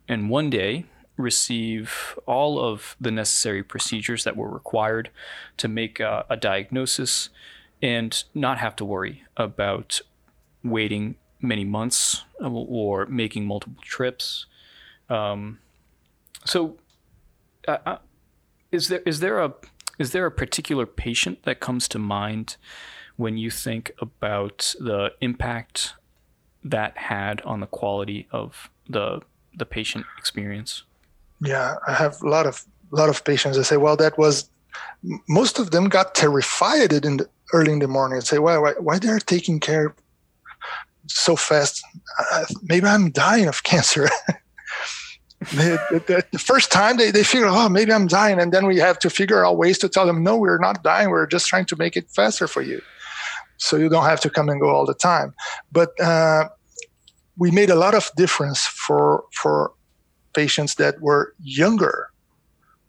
and 0.09 0.29
one 0.29 0.51
day 0.51 0.85
receive 1.17 2.19
all 2.27 2.59
of 2.59 2.97
the 3.01 3.11
necessary 3.11 3.63
procedures 3.63 4.25
that 4.25 4.37
were 4.37 4.51
required 4.51 5.11
to 5.57 5.69
make 5.69 6.01
a, 6.01 6.27
a 6.29 6.37
diagnosis 6.37 7.29
and 7.81 8.25
not 8.35 8.59
have 8.59 8.75
to 8.75 8.85
worry 8.85 9.23
about 9.37 10.01
waiting 10.65 11.15
many 11.45 11.65
months 11.65 12.25
uh, 12.43 12.51
or 12.51 13.07
making 13.07 13.47
multiple 13.47 13.83
trips. 13.83 14.47
Um, 15.09 15.59
so, 16.45 16.77
uh, 17.69 17.79
uh, 17.87 17.99
is 18.73 18.89
there 18.89 19.03
is 19.07 19.21
there 19.21 19.39
a 19.39 19.55
is 19.99 20.13
there 20.13 20.27
a 20.27 20.31
particular 20.31 20.87
patient 20.87 21.45
that 21.45 21.61
comes 21.61 21.89
to 21.89 21.99
mind 21.99 22.57
when 23.17 23.37
you 23.39 23.51
think 23.51 23.93
about 24.01 24.75
the 24.81 25.13
impact 25.21 25.95
that 26.65 26.97
had 26.97 27.41
on 27.43 27.61
the 27.61 27.67
quality 27.67 28.27
of 28.33 28.71
the 28.89 29.21
the 29.57 29.67
patient 29.67 30.07
experience? 30.19 30.83
Yeah, 31.41 31.77
I 31.87 31.95
have 31.95 32.21
a 32.23 32.29
lot 32.29 32.47
of 32.47 32.65
lot 32.91 33.09
of 33.09 33.25
patients 33.25 33.57
that 33.57 33.65
say, 33.65 33.77
"Well, 33.77 33.97
that 33.97 34.19
was." 34.19 34.51
Most 35.29 35.61
of 35.61 35.71
them 35.71 35.89
got 35.89 36.17
terrified 36.17 36.93
in 36.93 37.19
the, 37.19 37.29
early 37.53 37.73
in 37.73 37.79
the 37.79 37.87
morning 37.87 38.17
and 38.17 38.27
say, 38.27 38.41
"Why, 38.41 38.59
why, 38.59 38.73
why 38.73 38.99
they're 38.99 39.21
taking 39.21 39.61
care 39.61 39.95
so 41.07 41.37
fast. 41.37 41.83
Uh, 42.33 42.45
maybe 42.63 42.87
I'm 42.87 43.11
dying 43.11 43.47
of 43.47 43.63
cancer. 43.63 44.09
the, 45.41 46.25
the, 46.33 46.39
first 46.39 46.73
time 46.73 46.97
they, 46.97 47.11
they 47.11 47.25
figure, 47.25 47.47
oh, 47.49 47.69
maybe 47.69 47.93
I'm 47.93 48.07
dying. 48.07 48.41
And 48.41 48.53
then 48.53 48.67
we 48.67 48.79
have 48.79 48.99
to 49.01 49.11
figure 49.11 49.45
out 49.45 49.57
ways 49.57 49.79
to 49.79 49.89
tell 49.89 50.07
them, 50.07 50.23
no, 50.23 50.37
we're 50.37 50.59
not 50.59 50.83
dying. 50.83 51.11
We're 51.11 51.27
just 51.27 51.47
trying 51.47 51.67
to 51.67 51.77
make 51.77 51.97
it 51.97 52.11
faster 52.11 52.47
for 52.47 52.63
you. 52.63 52.81
So 53.57 53.77
you 53.77 53.89
don't 53.89 54.05
have 54.05 54.21
to 54.21 54.31
come 54.31 54.49
and 54.49 54.61
go 54.61 54.71
all 54.71 54.87
the 54.87 54.95
time. 54.95 55.35
But 55.71 55.99
uh, 56.01 56.49
we 57.37 57.51
made 57.51 57.71
a 57.71 57.77
lot 57.77 57.95
of 57.95 58.11
difference 58.17 58.67
for, 58.67 59.25
for 59.33 59.73
patients 60.35 60.77
that 60.77 61.01
were 61.01 61.35
younger 61.41 62.11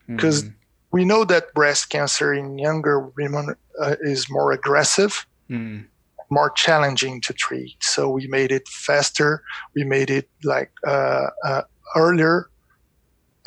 because 0.08 0.44
mm-hmm. 0.44 0.54
we 0.92 1.06
know 1.06 1.24
that 1.26 1.54
breast 1.54 1.90
cancer 1.90 2.34
in 2.34 2.58
younger 2.58 3.00
women 3.18 3.56
uh, 3.82 3.96
is 4.02 4.30
more 4.30 4.52
aggressive. 4.52 5.26
Mm 5.50 5.86
more 6.36 6.51
challenging 6.65 7.22
to 7.22 7.34
treat. 7.34 7.77
So 7.82 8.01
we 8.18 8.27
made 8.27 8.51
it 8.51 8.68
faster. 8.68 9.30
We 9.75 9.84
made 9.96 10.10
it 10.20 10.27
like 10.44 10.72
uh, 10.86 11.27
uh, 11.50 11.63
earlier, 11.96 12.50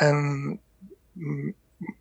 and 0.01 0.59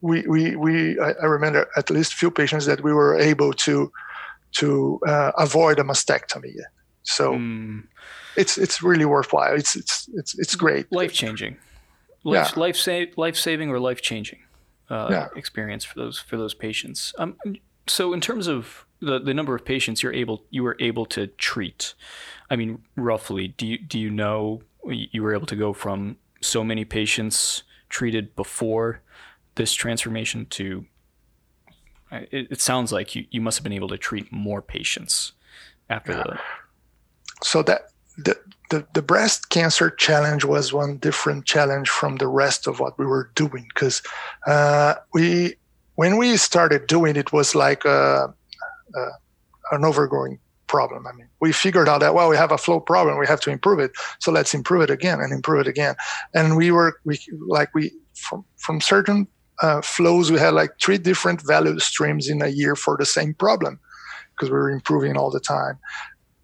we 0.02 0.18
we 0.34 0.56
we 0.56 1.00
I, 1.08 1.12
I, 1.24 1.26
remember 1.26 1.62
at 1.76 1.90
least 1.90 2.14
few 2.14 2.32
patients 2.32 2.66
that 2.66 2.80
we 2.82 2.94
were 2.94 3.14
able 3.32 3.52
to 3.66 3.92
to 4.60 5.00
uh, 5.08 5.32
avoid 5.38 5.80
a 5.80 5.84
mastectomy. 5.84 6.54
So 7.04 7.34
mm. 7.34 7.84
it's 8.36 8.58
it's 8.58 8.82
really 8.82 9.06
worthwhile. 9.06 9.56
It's 9.56 9.76
it's 9.76 10.10
it's 10.20 10.40
it's 10.40 10.56
great. 10.56 10.86
Life 10.92 11.14
changing, 11.14 11.58
life 12.24 12.52
yeah. 12.56 12.64
life 12.66 12.78
save 12.78 13.08
life 13.18 13.36
saving 13.36 13.70
or 13.70 13.80
life 13.80 14.02
changing 14.02 14.40
uh, 14.90 15.08
yeah. 15.12 15.28
experience 15.36 15.86
for 15.86 16.00
those 16.00 16.18
for 16.20 16.38
those 16.38 16.56
patients. 16.56 17.14
Um, 17.18 17.36
so 17.88 18.14
in 18.14 18.22
terms 18.22 18.48
of 18.48 18.87
the, 19.00 19.20
the 19.20 19.34
number 19.34 19.56
of 19.56 19.66
patients 19.66 20.02
you're 20.04 20.14
able 20.14 20.44
you 20.50 20.64
were 20.64 20.78
able 20.80 21.06
to 21.08 21.28
treat, 21.28 21.94
I 22.50 22.56
mean 22.56 22.84
roughly, 22.96 23.50
do 23.50 23.66
you 23.66 23.78
do 23.78 24.00
you 24.00 24.10
know 24.10 24.62
you 24.86 25.22
were 25.22 25.34
able 25.34 25.48
to 25.48 25.56
go 25.56 25.74
from 25.74 26.18
so 26.42 26.64
many 26.64 26.86
patients 26.86 27.64
treated 27.90 28.36
before 28.36 29.02
this 29.56 29.74
transformation 29.74 30.46
to 30.46 30.86
it, 32.12 32.48
it 32.52 32.62
sounds 32.62 32.92
like 32.92 33.16
you, 33.16 33.26
you 33.32 33.42
must 33.42 33.58
have 33.58 33.64
been 33.64 33.74
able 33.74 33.90
to 33.90 33.98
treat 33.98 34.32
more 34.32 34.62
patients 34.62 35.34
after 35.90 36.14
yeah. 36.14 36.38
so 37.44 37.62
that 37.64 37.90
the, 38.18 38.38
the 38.70 38.86
the 38.94 39.02
breast 39.02 39.50
cancer 39.50 39.90
challenge 39.90 40.44
was 40.44 40.74
one 40.74 40.98
different 40.98 41.46
challenge 41.46 41.90
from 41.90 42.16
the 42.16 42.28
rest 42.28 42.68
of 42.68 42.80
what 42.80 42.98
we 42.98 43.06
were 43.06 43.32
doing 43.36 43.68
because 43.74 44.02
uh, 44.48 44.96
we 45.14 45.56
when 45.96 46.18
we 46.18 46.38
started 46.38 46.88
doing 46.88 47.16
it 47.16 47.32
was 47.32 47.56
like 47.56 47.86
a, 47.86 48.34
a, 48.96 49.76
an 49.76 49.86
overgrowing 49.86 50.40
problem. 50.68 51.08
I 51.08 51.14
mean, 51.14 51.30
we 51.40 51.52
figured 51.52 51.90
out 51.90 52.00
that 52.00 52.14
well, 52.14 52.30
we 52.30 52.38
have 52.38 52.52
a 52.52 52.58
flow 52.58 52.80
problem, 52.80 53.18
we 53.18 53.28
have 53.28 53.42
to 53.42 53.50
improve 53.50 53.80
it, 53.80 53.92
so 54.20 54.32
let's 54.32 54.54
improve 54.54 54.82
it 54.82 54.90
again 54.90 55.20
and 55.20 55.34
improve 55.34 55.62
it 55.62 55.68
again. 55.68 55.96
And 56.34 56.58
we 56.58 56.72
were 56.72 57.00
we 57.06 57.20
like 57.48 57.74
we 57.74 57.92
from 58.14 58.46
from 58.58 58.82
certain 58.82 59.28
uh, 59.62 59.82
flows 59.82 60.32
we 60.32 60.40
had 60.40 60.54
like 60.54 60.72
three 60.82 60.98
different 60.98 61.42
value 61.48 61.80
streams 61.80 62.30
in 62.30 62.42
a 62.42 62.48
year 62.48 62.76
for 62.76 62.96
the 62.98 63.06
same 63.06 63.34
problem 63.34 63.80
because 64.36 64.50
we 64.50 64.58
were 64.58 64.70
improving 64.70 65.18
all 65.18 65.32
the 65.32 65.40
time. 65.40 65.80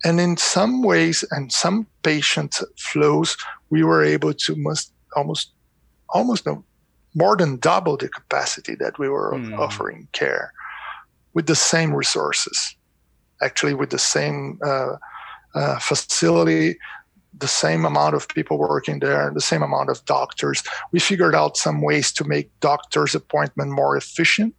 And 0.04 0.20
in 0.20 0.36
some 0.38 0.82
ways 0.82 1.24
and 1.32 1.52
some 1.52 1.88
patient 2.02 2.56
flows, 2.78 3.38
we 3.70 3.84
were 3.84 4.04
able 4.04 4.34
to 4.34 4.56
must 4.56 4.92
almost 5.16 5.52
almost 6.10 6.46
no, 6.46 6.64
more 7.14 7.36
than 7.36 7.58
double 7.58 7.98
the 7.98 8.10
capacity 8.10 8.76
that 8.76 8.98
we 8.98 9.10
were 9.10 9.34
mm. 9.34 9.58
offering 9.60 10.08
care 10.12 10.52
with 11.34 11.48
the 11.48 11.56
same 11.56 11.94
resources 11.94 12.76
actually 13.44 13.74
with 13.74 13.90
the 13.90 14.00
same 14.00 14.60
uh, 14.66 14.96
uh, 15.54 15.78
facility, 15.80 16.78
the 17.38 17.48
same 17.48 17.86
amount 17.86 18.16
of 18.16 18.28
people 18.30 18.58
working 18.58 19.00
there, 19.00 19.32
the 19.34 19.42
same 19.42 19.62
amount 19.62 19.90
of 19.90 20.04
doctors. 20.06 20.64
We 20.92 21.00
figured 21.00 21.36
out 21.36 21.58
some 21.58 21.82
ways 21.82 22.12
to 22.14 22.24
make 22.24 22.50
doctors' 22.60 23.16
appointment 23.16 23.72
more 23.72 23.98
efficient 23.98 24.56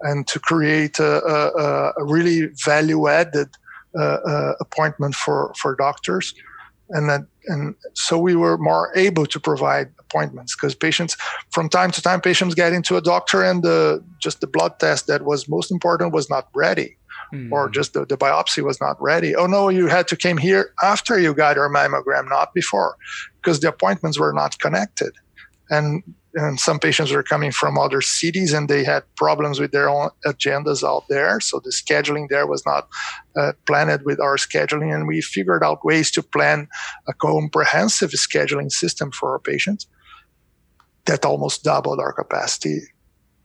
and 0.00 0.26
to 0.28 0.40
create 0.40 0.98
a, 0.98 1.22
a, 1.26 1.92
a 1.98 2.04
really 2.04 2.48
value-added 2.64 3.48
uh, 3.98 4.02
uh, 4.02 4.52
appointment 4.60 5.14
for, 5.14 5.52
for 5.60 5.74
doctors. 5.74 6.32
And 6.90 7.08
that, 7.08 7.20
and 7.46 7.74
so 7.94 8.18
we 8.18 8.34
were 8.34 8.58
more 8.58 8.92
able 8.96 9.26
to 9.26 9.40
provide 9.40 9.88
appointments 9.98 10.56
because 10.56 10.74
patients, 10.74 11.16
from 11.50 11.68
time 11.68 11.90
to 11.92 12.02
time, 12.02 12.20
patients 12.20 12.54
get 12.54 12.72
into 12.72 12.96
a 12.96 13.00
doctor 13.00 13.42
and 13.42 13.62
the, 13.62 14.04
just 14.20 14.40
the 14.40 14.46
blood 14.46 14.78
test 14.80 15.06
that 15.06 15.24
was 15.24 15.48
most 15.48 15.70
important 15.70 16.12
was 16.12 16.28
not 16.28 16.48
ready 16.54 16.96
mm. 17.32 17.50
or 17.52 17.68
just 17.68 17.94
the, 17.94 18.04
the 18.04 18.16
biopsy 18.16 18.62
was 18.62 18.80
not 18.80 19.00
ready. 19.00 19.34
Oh 19.34 19.46
no, 19.46 19.68
you 19.68 19.86
had 19.86 20.08
to 20.08 20.16
came 20.16 20.36
here 20.36 20.72
after 20.82 21.18
you 21.18 21.34
got 21.34 21.56
your 21.56 21.72
mammogram, 21.72 22.28
not 22.28 22.52
before, 22.54 22.96
because 23.36 23.60
the 23.60 23.68
appointments 23.68 24.18
were 24.18 24.32
not 24.32 24.58
connected. 24.58 25.12
And 25.68 26.02
and 26.34 26.60
some 26.60 26.78
patients 26.78 27.12
were 27.12 27.22
coming 27.22 27.50
from 27.50 27.78
other 27.78 28.00
cities 28.00 28.52
and 28.52 28.68
they 28.68 28.84
had 28.84 29.02
problems 29.16 29.58
with 29.58 29.72
their 29.72 29.88
own 29.88 30.10
agendas 30.24 30.86
out 30.86 31.04
there. 31.08 31.40
So 31.40 31.60
the 31.62 31.70
scheduling 31.70 32.28
there 32.28 32.46
was 32.46 32.64
not 32.64 32.88
uh, 33.36 33.52
planned 33.66 34.02
with 34.04 34.20
our 34.20 34.36
scheduling. 34.36 34.94
And 34.94 35.06
we 35.06 35.20
figured 35.20 35.64
out 35.64 35.84
ways 35.84 36.10
to 36.12 36.22
plan 36.22 36.68
a 37.08 37.12
comprehensive 37.14 38.10
scheduling 38.10 38.70
system 38.70 39.10
for 39.10 39.32
our 39.32 39.38
patients 39.40 39.86
that 41.06 41.24
almost 41.24 41.64
doubled 41.64 41.98
our 41.98 42.12
capacity 42.12 42.80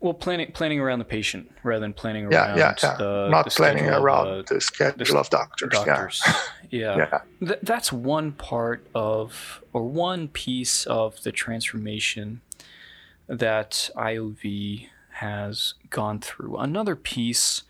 well, 0.06 0.14
planning 0.14 0.52
planning 0.52 0.80
around 0.80 1.00
the 1.00 1.06
patient 1.06 1.52
rather 1.64 1.80
than 1.80 1.94
planning 1.94 2.26
around 2.26 2.58
yeah, 2.58 2.76
yeah, 2.76 2.76
yeah. 2.84 2.98
The, 2.98 3.28
not 3.30 3.46
the 3.46 3.52
planning 3.52 3.88
around 3.88 4.28
of, 4.28 4.40
uh, 4.40 4.54
the 4.54 4.62
schedule 4.62 5.04
the, 5.04 5.18
of 5.18 5.30
doctors. 5.32 5.70
doctors. 5.72 6.24
Yeah, 6.70 6.96
yeah. 6.98 6.98
yeah. 7.42 7.48
Th- 7.48 7.60
that's 7.64 7.92
one 7.92 8.34
part 8.34 8.86
of 8.94 9.64
or 9.74 9.84
one 9.84 10.28
piece 10.28 10.86
of 10.86 11.24
the 11.24 11.32
transformation 11.32 12.42
that 13.28 13.90
IOV 13.96 14.88
has 15.14 15.76
gone 15.90 16.20
through. 16.20 16.58
Another 16.58 16.96
piece 16.96 17.64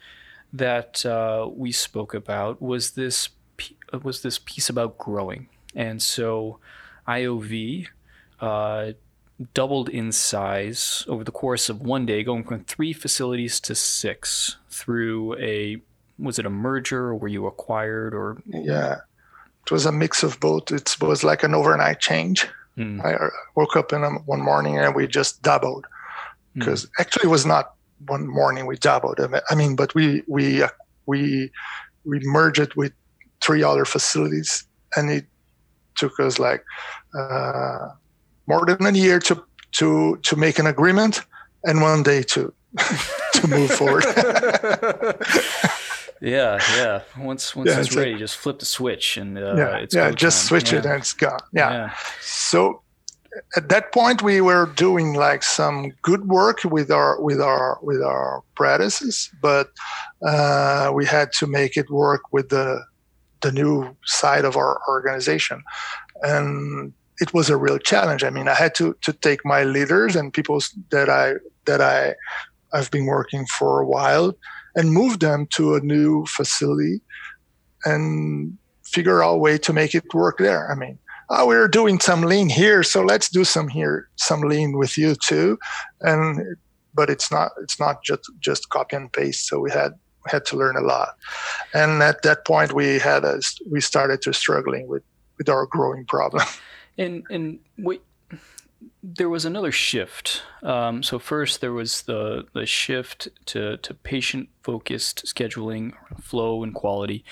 that 0.52 1.06
uh, 1.06 1.48
we 1.54 1.72
spoke 1.72 2.14
about 2.14 2.62
was 2.62 2.92
this 2.92 3.30
was 4.04 4.22
this 4.22 4.40
piece 4.40 4.70
about 4.70 4.98
growing, 4.98 5.48
and 5.76 6.02
so 6.02 6.60
IOV. 7.08 7.88
Uh, 8.42 8.92
doubled 9.54 9.90
in 9.90 10.12
size 10.12 11.04
over 11.08 11.24
the 11.24 11.32
course 11.32 11.68
of 11.70 11.82
one 11.82 12.06
day, 12.06 12.24
going 12.24 12.44
from 12.44 12.64
three 12.64 12.94
facilities 12.94 13.60
to 13.60 13.76
six 13.76 14.58
through 14.70 15.38
a 15.38 15.82
was 16.18 16.40
it 16.40 16.46
a 16.46 16.50
merger? 16.50 17.08
Or 17.08 17.16
were 17.16 17.28
you 17.28 17.46
acquired? 17.46 18.14
Or 18.14 18.42
yeah. 18.46 18.98
It 19.66 19.72
was 19.72 19.86
a 19.86 19.92
mix 19.92 20.24
of 20.24 20.40
both. 20.40 20.72
It 20.72 20.96
was 21.02 21.24
like 21.24 21.44
an 21.44 21.56
overnight 21.56 22.00
change 22.00 22.48
mm. 22.78 23.04
i 23.04 23.30
woke 23.56 23.76
up 23.76 23.94
in 23.94 24.04
a, 24.04 24.10
one 24.26 24.42
morning 24.42 24.78
and 24.78 24.96
we 24.96 25.08
just 25.08 25.42
doubled 25.42 25.86
because 26.54 26.86
mm. 26.86 26.90
actually 27.00 27.28
it 27.28 27.32
was 27.32 27.46
not 27.46 27.74
one 28.08 28.28
morning 28.28 28.66
we 28.66 28.76
doubled 28.78 29.20
i 29.50 29.56
mean 29.56 29.76
but 29.76 29.94
we 29.96 30.24
we 30.28 30.64
uh, 30.64 30.70
we 31.06 31.52
we 32.06 32.20
merged 32.24 32.60
it 32.60 32.76
with 32.76 32.94
three 33.42 33.64
other 33.64 33.86
facilities 33.86 34.66
and 34.96 35.10
it 35.10 35.26
took 35.96 36.20
us 36.20 36.40
like 36.40 36.64
uh, 37.18 37.90
more 38.48 38.66
than 38.66 38.86
a 38.86 38.92
year 38.92 39.20
to 39.20 39.44
to 39.72 40.18
to 40.24 40.36
make 40.36 40.60
an 40.60 40.68
agreement 40.68 41.22
and 41.64 41.82
one 41.82 42.04
day 42.04 42.22
to 42.24 42.54
to 43.34 43.48
move 43.48 43.72
forward. 43.72 44.04
yeah, 46.22 46.60
yeah. 46.76 47.02
Once 47.18 47.56
once 47.56 47.70
yeah, 47.70 47.80
it's, 47.80 47.88
it's 47.88 47.96
ready, 47.96 48.12
like, 48.12 48.20
just 48.20 48.38
flip 48.38 48.60
the 48.60 48.66
switch 48.66 49.18
and 49.18 49.38
uh, 49.38 49.56
yeah, 49.56 49.78
it's 49.78 49.96
yeah. 49.96 50.12
Just 50.12 50.42
time. 50.42 50.48
switch 50.48 50.72
yeah. 50.72 50.80
it 50.80 50.86
and 50.86 50.96
it's 50.96 51.14
gone. 51.14 51.40
Yeah. 51.54 51.72
yeah. 51.72 51.94
So 52.22 52.82
at 53.56 53.70
that 53.70 53.92
point, 53.92 54.22
we 54.22 54.42
were 54.42 54.68
doing 54.76 55.14
like 55.14 55.44
some 55.44 55.92
good 56.02 56.28
work 56.28 56.64
with 56.64 56.92
our 56.92 57.22
with 57.22 57.42
our 57.42 57.80
with 57.82 58.02
our 58.02 58.44
practices, 58.56 59.30
but 59.42 59.72
uh, 60.26 60.92
we 60.94 61.06
had 61.06 61.32
to 61.34 61.48
make 61.48 61.78
it 61.78 61.90
work 61.90 62.32
with 62.32 62.50
the 62.50 62.84
the 63.42 63.52
new 63.52 63.96
side 64.06 64.46
of 64.46 64.56
our 64.56 64.82
organization, 64.88 65.64
and 66.22 66.94
it 67.20 67.34
was 67.34 67.50
a 67.50 67.58
real 67.58 67.78
challenge. 67.78 68.24
I 68.24 68.30
mean, 68.30 68.48
I 68.48 68.54
had 68.54 68.74
to 68.76 68.96
to 69.02 69.14
take 69.14 69.44
my 69.46 69.64
leaders 69.64 70.16
and 70.16 70.34
people 70.34 70.60
that 70.92 71.10
I 71.10 71.34
that 71.66 71.82
I 71.82 72.16
I've 72.74 72.92
been 72.92 73.06
working 73.06 73.46
for 73.58 73.82
a 73.82 73.86
while 73.86 74.34
and 74.76 74.92
move 74.92 75.20
them 75.20 75.48
to 75.54 75.76
a 75.76 75.80
new 75.82 76.26
facility 76.26 77.02
and 77.86 78.58
figure 78.84 79.24
out 79.24 79.36
a 79.36 79.38
way 79.38 79.58
to 79.58 79.74
make 79.74 79.96
it 79.96 80.14
work 80.14 80.38
there. 80.38 80.72
I 80.72 80.76
mean, 80.76 80.98
oh, 81.30 81.48
we're 81.48 81.68
doing 81.68 82.00
some 82.00 82.22
lean 82.22 82.50
here, 82.50 82.84
so 82.84 83.02
let's 83.02 83.30
do 83.30 83.44
some 83.44 83.68
here, 83.68 84.10
some 84.16 84.42
lean 84.42 84.78
with 84.78 84.98
you 84.98 85.16
too. 85.16 85.58
And 86.02 86.58
but 86.94 87.10
it's 87.10 87.32
not 87.32 87.52
it's 87.62 87.80
not 87.80 88.04
just 88.04 88.24
just 88.40 88.70
copy 88.70 88.96
and 88.96 89.12
paste. 89.12 89.48
So 89.48 89.60
we 89.60 89.72
had 89.72 89.94
had 90.28 90.46
to 90.46 90.58
learn 90.58 90.76
a 90.76 90.82
lot. 90.82 91.16
And 91.74 92.02
at 92.02 92.22
that 92.24 92.46
point, 92.46 92.74
we 92.74 93.00
had 93.00 93.24
a, 93.24 93.42
we 93.70 93.80
started 93.82 94.22
to 94.24 94.34
struggling 94.34 94.88
with 94.88 95.04
with 95.38 95.50
our 95.50 95.66
growing 95.66 96.06
problem. 96.06 96.44
And 96.98 97.24
and 97.30 97.60
wait, 97.78 98.02
there 99.02 99.30
was 99.30 99.46
another 99.46 99.72
shift. 99.72 100.44
Um, 100.64 101.04
so 101.04 101.20
first 101.20 101.62
there 101.62 101.74
was 101.74 102.04
the 102.04 102.46
the 102.54 102.66
shift 102.66 103.28
to 103.48 103.78
to 103.78 103.94
patient 103.94 104.50
focused 104.64 105.26
scheduling, 105.26 105.94
flow 106.22 106.64
and 106.64 106.74
quality, 106.74 107.24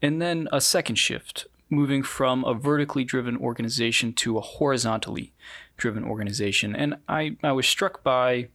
and 0.00 0.20
then 0.20 0.48
a 0.52 0.60
second 0.60 0.96
shift 0.96 1.46
moving 1.72 2.02
from 2.02 2.44
a 2.44 2.54
vertically 2.54 3.02
driven 3.02 3.36
organization 3.38 4.12
to 4.12 4.36
a 4.36 4.42
horizontally 4.42 5.32
driven 5.78 6.04
organization. 6.04 6.76
And 6.76 6.96
I, 7.08 7.36
I 7.42 7.52
was 7.52 7.66
struck 7.66 8.04
by 8.04 8.48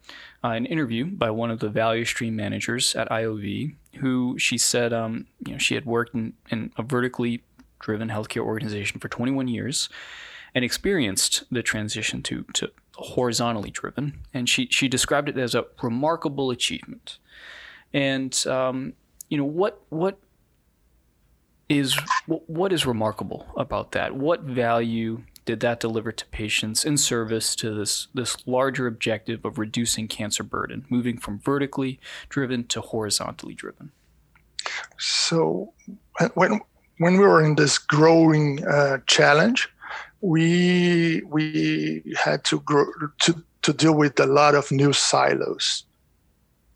uh, 0.43 0.49
an 0.49 0.67
interview 0.67 1.05
by 1.05 1.31
one 1.31 1.49
of 1.49 1.59
the 1.59 1.67
value 1.67 2.05
stream 2.05 2.35
managers 2.35 2.95
at 2.95 3.09
IOV, 3.09 3.73
who 3.99 4.37
she 4.37 4.57
said 4.59 4.93
um, 4.93 5.25
you 5.45 5.53
know, 5.53 5.57
she 5.57 5.73
had 5.73 5.85
worked 5.85 6.13
in, 6.13 6.33
in 6.51 6.71
a 6.77 6.83
vertically 6.83 7.43
driven 7.79 8.09
healthcare 8.09 8.43
organization 8.43 8.99
for 8.99 9.09
21 9.09 9.47
years 9.47 9.89
and 10.55 10.63
experienced 10.65 11.43
the 11.51 11.63
transition 11.63 12.23
to, 12.23 12.45
to 12.53 12.71
horizontally 12.95 13.69
driven. 13.69 14.19
And 14.33 14.49
she, 14.49 14.67
she 14.71 14.87
described 14.87 15.29
it 15.29 15.37
as 15.37 15.55
a 15.55 15.65
remarkable 15.81 16.49
achievement. 16.51 17.17
And, 17.93 18.35
um, 18.47 18.93
you 19.29 19.37
know, 19.37 19.45
what, 19.45 19.81
what 19.89 20.19
is, 21.69 21.97
what 22.25 22.71
is 22.73 22.85
remarkable 22.85 23.47
about 23.55 23.91
that? 23.91 24.15
What 24.15 24.41
value 24.41 25.23
did 25.45 25.59
that 25.61 25.79
deliver 25.79 26.11
to 26.11 26.25
patients 26.25 26.83
in 26.83 26.97
service 26.97 27.55
to 27.55 27.73
this, 27.73 28.07
this 28.13 28.45
larger 28.45 28.85
objective 28.85 29.45
of 29.45 29.57
reducing 29.57 30.07
cancer 30.07 30.43
burden, 30.43 30.85
moving 30.89 31.17
from 31.17 31.39
vertically 31.39 31.99
driven 32.29 32.65
to 32.65 32.81
horizontally 32.81 33.53
driven? 33.53 33.91
So 34.97 35.73
when, 36.33 36.59
when 36.97 37.13
we 37.13 37.19
were 37.19 37.43
in 37.43 37.55
this 37.55 37.77
growing 37.77 38.65
uh, 38.65 38.97
challenge, 39.07 39.69
we 40.21 41.21
we 41.27 42.03
had 42.17 42.43
to 42.45 42.59
grow 42.61 42.85
to 43.21 43.43
to 43.61 43.73
deal 43.73 43.93
with 43.93 44.19
a 44.19 44.25
lot 44.25 44.55
of 44.55 44.71
new 44.71 44.93
silos, 44.93 45.83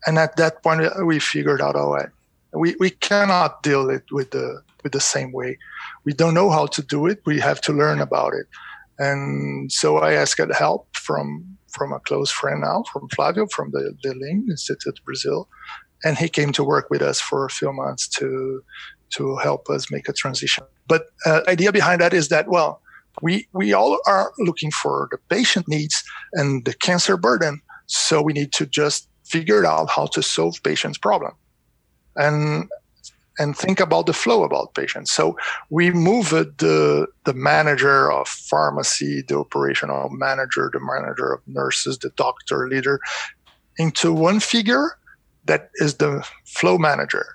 and 0.06 0.18
at 0.18 0.36
that 0.36 0.62
point 0.62 0.82
we 1.04 1.18
figured 1.18 1.60
out, 1.60 1.76
oh, 1.76 1.98
we 2.52 2.76
we 2.78 2.90
cannot 2.90 3.62
deal 3.62 3.90
it 3.90 4.04
with 4.10 4.30
the 4.30 4.62
with 4.82 4.92
the 4.92 5.00
same 5.00 5.32
way. 5.32 5.58
We 6.04 6.12
don't 6.12 6.34
know 6.34 6.50
how 6.50 6.66
to 6.66 6.82
do 6.82 7.06
it. 7.06 7.22
We 7.24 7.40
have 7.40 7.60
to 7.62 7.72
learn 7.72 8.00
about 8.00 8.34
it, 8.34 8.46
and 8.98 9.72
so 9.72 9.98
I 9.98 10.12
asked 10.12 10.40
help 10.54 10.88
from 10.96 11.58
from 11.68 11.92
a 11.92 12.00
close 12.00 12.30
friend 12.30 12.60
now, 12.60 12.84
from 12.92 13.08
Flavio, 13.08 13.46
from 13.46 13.70
the 13.72 13.94
the 14.02 14.14
Lean 14.14 14.46
Institute 14.50 15.00
Brazil, 15.04 15.48
and 16.04 16.18
he 16.18 16.28
came 16.28 16.52
to 16.52 16.64
work 16.64 16.90
with 16.90 17.02
us 17.02 17.20
for 17.20 17.44
a 17.44 17.50
few 17.50 17.72
months 17.72 18.06
to 18.08 18.62
to 19.10 19.36
help 19.36 19.68
us 19.68 19.90
make 19.90 20.08
a 20.08 20.12
transition. 20.12 20.64
But 20.86 21.06
uh, 21.26 21.40
idea 21.48 21.72
behind 21.72 22.00
that 22.00 22.14
is 22.14 22.28
that 22.28 22.48
well, 22.48 22.81
we 23.20 23.46
we 23.52 23.72
all 23.72 23.98
are 24.06 24.32
looking 24.38 24.70
for 24.70 25.08
the 25.10 25.18
patient 25.28 25.68
needs 25.68 26.02
and 26.32 26.64
the 26.64 26.74
cancer 26.74 27.16
burden, 27.16 27.60
so 27.86 28.22
we 28.22 28.32
need 28.32 28.52
to 28.52 28.66
just 28.66 29.08
figure 29.24 29.64
out 29.66 29.90
how 29.90 30.06
to 30.06 30.22
solve 30.22 30.62
patients' 30.62 30.98
problem, 30.98 31.32
and 32.16 32.68
and 33.38 33.56
think 33.56 33.80
about 33.80 34.06
the 34.06 34.12
flow 34.12 34.44
about 34.44 34.74
patients. 34.74 35.12
So 35.12 35.36
we 35.70 35.90
moved 35.90 36.58
the 36.58 37.06
the 37.24 37.34
manager 37.34 38.10
of 38.10 38.28
pharmacy, 38.28 39.22
the 39.26 39.38
operational 39.38 40.08
manager, 40.10 40.70
the 40.72 40.80
manager 40.80 41.32
of 41.32 41.40
nurses, 41.46 41.98
the 41.98 42.10
doctor 42.10 42.68
leader, 42.68 43.00
into 43.78 44.12
one 44.12 44.40
figure 44.40 44.98
that 45.44 45.70
is 45.74 45.96
the 45.96 46.26
flow 46.46 46.78
manager. 46.78 47.26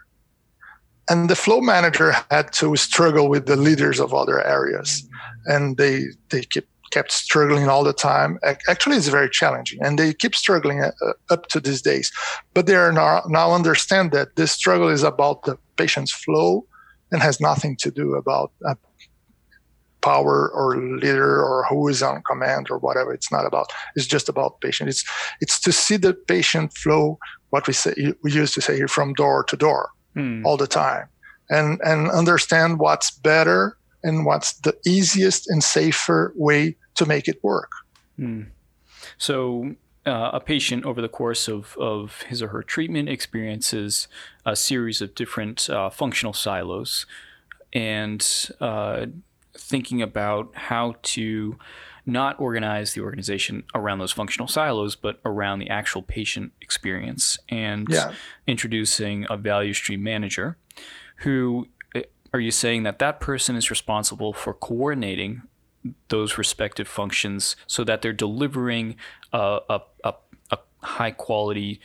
And 1.10 1.30
the 1.30 1.36
flow 1.36 1.62
manager 1.62 2.14
had 2.30 2.52
to 2.54 2.76
struggle 2.76 3.30
with 3.30 3.46
the 3.46 3.56
leaders 3.56 4.00
of 4.00 4.14
other 4.14 4.46
areas 4.46 5.07
and 5.48 5.78
they 5.78 6.06
they 6.30 6.42
kept 6.42 6.68
kept 6.92 7.12
struggling 7.12 7.68
all 7.68 7.84
the 7.84 7.94
time. 7.94 8.40
Actually 8.70 8.98
it's 8.98 9.08
very 9.10 9.30
challenging 9.30 9.80
and 9.84 10.00
they 10.00 10.14
keep 10.14 10.36
struggling 10.36 10.82
uh, 10.82 10.92
up 11.30 11.48
to 11.48 11.60
these 11.60 11.82
days. 11.82 12.12
But 12.54 12.66
they 12.66 12.76
are 12.76 12.92
now, 12.92 13.24
now 13.28 13.52
understand 13.52 14.12
that 14.12 14.36
this 14.36 14.52
struggle 14.52 14.88
is 14.88 15.04
about 15.04 15.44
the 15.44 15.58
patient's 15.76 16.14
flow 16.14 16.66
and 17.12 17.22
has 17.22 17.42
nothing 17.42 17.76
to 17.78 17.92
do 17.92 18.16
about 18.16 18.52
uh, 18.66 18.76
power 20.02 20.50
or 20.54 20.78
leader 20.78 21.44
or 21.44 21.66
who 21.70 21.88
is 21.88 22.02
on 22.02 22.22
command 22.24 22.68
or 22.70 22.78
whatever. 22.78 23.14
It's 23.14 23.32
not 23.32 23.46
about 23.46 23.68
it's 23.96 24.08
just 24.08 24.30
about 24.30 24.62
patient. 24.62 24.90
It's 24.90 25.04
it's 25.42 25.60
to 25.62 25.72
see 25.72 25.98
the 25.98 26.14
patient 26.14 26.74
flow 26.74 27.20
what 27.50 27.68
we 27.68 27.74
say 27.74 27.94
we 28.24 28.32
used 28.32 28.54
to 28.54 28.62
say 28.62 28.76
here 28.76 28.88
from 28.88 29.14
door 29.14 29.44
to 29.46 29.58
door 29.58 29.90
mm. 30.16 30.44
all 30.46 30.58
the 30.58 30.68
time 30.68 31.08
and 31.50 31.80
and 31.84 32.10
understand 32.10 32.80
what's 32.80 33.12
better 33.12 33.77
and 34.04 34.26
what's 34.26 34.54
the 34.54 34.78
easiest 34.86 35.50
and 35.50 35.64
safer 35.64 36.34
way 36.36 36.76
to 36.96 37.06
make 37.06 37.28
it 37.28 37.44
work. 37.44 37.72
Mm. 38.20 38.48
So 39.18 39.76
uh, 40.06 40.32
a 40.34 40.40
patient 40.40 40.86
over 40.86 41.02
the 41.02 41.10
course 41.10 41.48
of, 41.48 41.76
of 41.78 42.22
his 42.24 42.42
or 42.42 42.48
her 42.50 42.64
treatment 42.64 43.10
experiences 43.10 44.08
a 44.46 44.56
series 44.56 45.02
of 45.02 45.14
different 45.16 45.70
uh, 45.70 45.90
functional 45.90 46.34
silos 46.34 47.06
and 47.74 48.50
uh, 48.62 49.08
thinking 49.54 50.02
about 50.02 50.56
how 50.56 50.96
to 51.02 51.58
not 52.06 52.40
organize 52.40 52.94
the 52.94 53.02
organization 53.02 53.64
around 53.76 54.00
those 54.00 54.14
functional 54.14 54.48
silos, 54.48 54.96
but 54.96 55.20
around 55.26 55.60
the 55.60 55.70
actual 55.70 56.02
patient 56.02 56.54
experience 56.62 57.38
and 57.50 57.88
yeah. 57.90 58.14
introducing 58.48 59.26
a 59.30 59.36
value 59.36 59.74
stream 59.74 60.02
manager 60.02 60.56
who 61.18 61.68
are 62.34 62.40
you 62.40 62.52
saying 62.52 62.84
that 62.84 63.00
that 63.00 63.20
person 63.20 63.56
is 63.56 63.70
responsible 63.70 64.34
for 64.34 64.54
coordinating 64.54 65.44
those 66.10 66.38
respective 66.38 66.88
functions 66.88 67.56
so 67.68 67.84
that 67.84 68.02
they're 68.02 68.14
delivering 68.14 68.96
a, 69.34 69.60
a, 69.70 69.82
a, 70.04 70.14
a 70.52 70.58
high 70.82 71.12
quality 71.12 71.80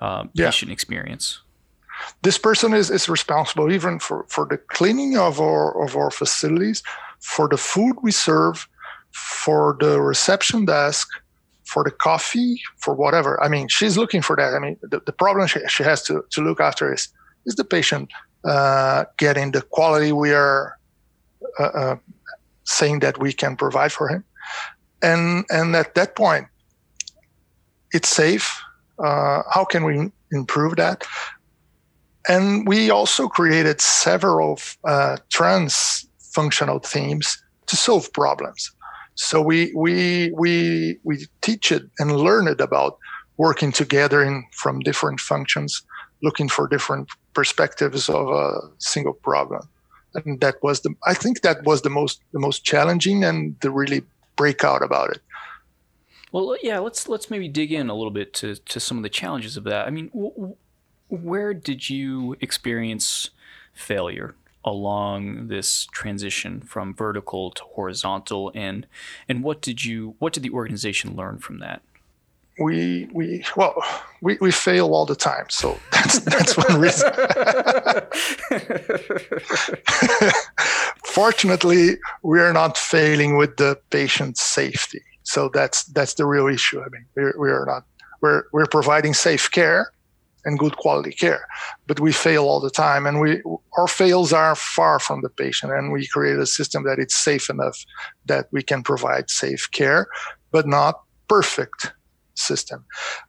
um, 0.00 0.30
patient 0.36 0.68
yeah. 0.68 0.72
experience? 0.72 1.40
This 2.22 2.38
person 2.38 2.74
is, 2.74 2.90
is 2.90 3.08
responsible 3.08 3.72
even 3.72 3.98
for, 3.98 4.24
for 4.28 4.46
the 4.46 4.58
cleaning 4.58 5.16
of 5.16 5.40
our 5.40 5.84
of 5.84 5.96
our 5.96 6.10
facilities, 6.10 6.82
for 7.18 7.48
the 7.48 7.56
food 7.56 7.96
we 8.02 8.12
serve, 8.12 8.68
for 9.10 9.76
the 9.80 10.00
reception 10.00 10.64
desk, 10.64 11.08
for 11.64 11.82
the 11.82 11.90
coffee, 11.90 12.60
for 12.76 12.94
whatever. 12.94 13.42
I 13.42 13.48
mean, 13.48 13.66
she's 13.68 13.98
looking 13.98 14.22
for 14.22 14.36
that. 14.36 14.54
I 14.54 14.60
mean, 14.60 14.76
the, 14.80 15.00
the 15.04 15.12
problem 15.12 15.48
she, 15.48 15.60
she 15.68 15.82
has 15.82 16.02
to, 16.04 16.24
to 16.30 16.40
look 16.40 16.60
after 16.60 16.92
is 16.92 17.08
is 17.46 17.56
the 17.56 17.64
patient 17.64 18.10
uh, 18.44 19.04
getting 19.16 19.52
the 19.52 19.62
quality 19.62 20.12
we 20.12 20.32
are 20.32 20.78
uh, 21.58 21.62
uh, 21.64 21.96
saying 22.64 23.00
that 23.00 23.18
we 23.18 23.32
can 23.32 23.56
provide 23.56 23.92
for 23.92 24.08
him, 24.08 24.24
and 25.02 25.44
and 25.50 25.74
at 25.76 25.94
that 25.94 26.16
point, 26.16 26.46
it's 27.92 28.08
safe. 28.08 28.60
Uh, 28.98 29.42
how 29.50 29.64
can 29.64 29.84
we 29.84 30.10
improve 30.32 30.76
that? 30.76 31.06
And 32.28 32.66
we 32.68 32.90
also 32.90 33.28
created 33.28 33.80
several 33.80 34.58
uh, 34.84 35.16
trans 35.30 36.06
functional 36.18 36.78
themes 36.78 37.42
to 37.66 37.76
solve 37.76 38.12
problems. 38.12 38.70
So 39.14 39.42
we 39.42 39.72
we 39.74 40.30
we 40.36 40.98
we 41.02 41.26
teach 41.40 41.72
it 41.72 41.82
and 41.98 42.16
learn 42.16 42.46
it 42.46 42.60
about 42.60 42.98
working 43.36 43.72
together 43.72 44.22
in 44.22 44.44
from 44.52 44.80
different 44.80 45.20
functions, 45.20 45.82
looking 46.22 46.48
for 46.48 46.66
different 46.68 47.08
perspectives 47.34 48.08
of 48.08 48.28
a 48.28 48.60
single 48.78 49.12
problem. 49.12 49.68
And 50.14 50.40
that 50.40 50.56
was 50.62 50.80
the 50.80 50.94
I 51.06 51.14
think 51.14 51.42
that 51.42 51.64
was 51.64 51.82
the 51.82 51.90
most 51.90 52.22
the 52.32 52.40
most 52.40 52.64
challenging 52.64 53.24
and 53.24 53.56
the 53.60 53.70
really 53.70 54.02
breakout 54.36 54.82
about 54.82 55.10
it. 55.10 55.20
Well, 56.32 56.56
yeah, 56.62 56.78
let's 56.78 57.08
let's 57.08 57.30
maybe 57.30 57.48
dig 57.48 57.72
in 57.72 57.88
a 57.88 57.94
little 57.94 58.10
bit 58.10 58.32
to 58.34 58.56
to 58.56 58.80
some 58.80 58.96
of 58.96 59.02
the 59.02 59.08
challenges 59.08 59.56
of 59.56 59.64
that. 59.64 59.86
I 59.86 59.90
mean, 59.90 60.08
w- 60.08 60.56
where 61.08 61.54
did 61.54 61.88
you 61.88 62.36
experience 62.40 63.30
failure 63.72 64.34
along 64.64 65.48
this 65.48 65.86
transition 65.92 66.60
from 66.60 66.94
vertical 66.94 67.50
to 67.50 67.62
horizontal 67.62 68.50
and 68.54 68.86
and 69.28 69.42
what 69.42 69.62
did 69.62 69.84
you 69.84 70.14
what 70.18 70.32
did 70.32 70.42
the 70.42 70.50
organization 70.50 71.16
learn 71.16 71.38
from 71.38 71.58
that 71.58 71.80
we 72.58 73.08
we 73.12 73.44
well 73.56 73.74
we, 74.20 74.36
we 74.40 74.50
fail 74.50 74.94
all 74.94 75.06
the 75.06 75.16
time 75.16 75.46
so 75.48 75.78
that's 75.92 76.18
that's 76.20 76.56
one 76.56 76.80
reason 76.80 77.10
fortunately 81.04 81.98
we 82.22 82.40
are 82.40 82.52
not 82.52 82.76
failing 82.76 83.36
with 83.36 83.56
the 83.56 83.78
patient 83.90 84.36
safety 84.36 85.02
so 85.22 85.48
that's 85.52 85.84
that's 85.84 86.14
the 86.14 86.26
real 86.26 86.48
issue 86.48 86.80
i 86.80 86.88
mean 86.90 87.06
we're, 87.16 87.34
we 87.38 87.50
are 87.50 87.66
not 87.66 87.84
we're 88.20 88.44
we're 88.52 88.66
providing 88.66 89.14
safe 89.14 89.50
care 89.50 89.92
and 90.44 90.58
good 90.58 90.76
quality 90.76 91.12
care. 91.12 91.46
But 91.86 92.00
we 92.00 92.12
fail 92.12 92.44
all 92.44 92.60
the 92.60 92.70
time, 92.70 93.06
and 93.06 93.20
we 93.20 93.42
our 93.76 93.86
fails 93.86 94.32
are 94.32 94.54
far 94.54 94.98
from 94.98 95.22
the 95.22 95.28
patient. 95.28 95.72
And 95.72 95.92
we 95.92 96.06
create 96.06 96.38
a 96.38 96.46
system 96.46 96.84
that 96.84 96.98
it's 96.98 97.16
safe 97.16 97.50
enough 97.50 97.84
that 98.26 98.46
we 98.50 98.62
can 98.62 98.82
provide 98.82 99.30
safe 99.30 99.68
care, 99.72 100.06
but 100.50 100.66
not 100.66 101.00
perfect 101.28 101.92
system. 102.38 102.84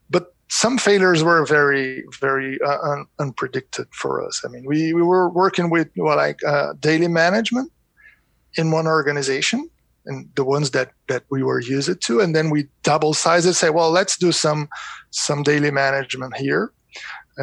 But 0.10 0.34
some 0.50 0.78
failures 0.78 1.24
were 1.24 1.46
very, 1.46 2.04
very 2.20 2.60
uh, 2.62 2.80
un- 2.82 3.06
unpredicted 3.20 3.86
for 3.94 4.26
us. 4.26 4.42
I 4.44 4.48
mean, 4.48 4.66
we, 4.66 4.94
we 4.94 5.04
were 5.04 5.30
working 5.30 5.70
with 5.70 5.90
well, 5.96 6.18
like 6.18 6.44
uh, 6.44 6.74
daily 6.80 7.08
management 7.08 7.72
in 8.56 8.72
one 8.72 8.88
organization, 8.88 9.70
and 10.06 10.28
the 10.36 10.44
ones 10.44 10.72
that 10.72 10.92
that 11.08 11.24
we 11.30 11.44
were 11.44 11.60
used 11.60 12.02
to, 12.02 12.20
and 12.20 12.36
then 12.36 12.50
we 12.50 12.68
double 12.84 13.14
size 13.14 13.46
it, 13.46 13.54
say, 13.54 13.70
well, 13.70 13.92
let's 13.92 14.18
do 14.18 14.32
some 14.32 14.68
some 15.12 15.44
daily 15.44 15.72
management 15.72 16.36
here, 16.36 16.74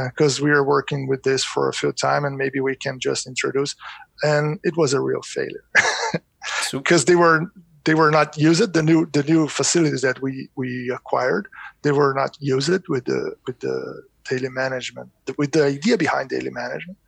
because 0.05 0.41
uh, 0.41 0.45
we 0.45 0.51
are 0.51 0.65
working 0.65 1.07
with 1.07 1.23
this 1.23 1.45
for 1.45 1.69
a 1.69 1.73
few 1.73 1.93
time 1.93 2.25
and 2.25 2.37
maybe 2.37 2.61
we 2.61 2.77
can 2.77 2.99
just 2.99 3.27
introduce 3.27 3.75
and 4.23 4.59
it 4.63 4.77
was 4.77 4.93
a 4.93 5.01
real 5.01 5.23
failure 5.23 5.65
because 6.73 7.05
they 7.05 7.17
were 7.17 7.51
they 7.87 7.95
were 7.95 8.11
not 8.11 8.37
used. 8.37 8.75
The 8.75 8.83
new 8.83 9.07
the 9.07 9.23
new 9.23 9.49
facilities 9.49 10.03
that 10.03 10.21
we 10.21 10.51
we 10.57 10.91
acquired, 10.95 11.49
they 11.83 11.93
were 11.93 12.13
not 12.13 12.37
used 12.41 12.89
with 12.89 13.05
the 13.07 13.37
with 13.47 13.61
the 13.61 14.03
daily 14.29 14.51
management 14.51 15.11
with 15.39 15.53
the 15.53 15.65
idea 15.65 15.97
behind 15.97 16.29
daily 16.29 16.51
management, 16.51 16.99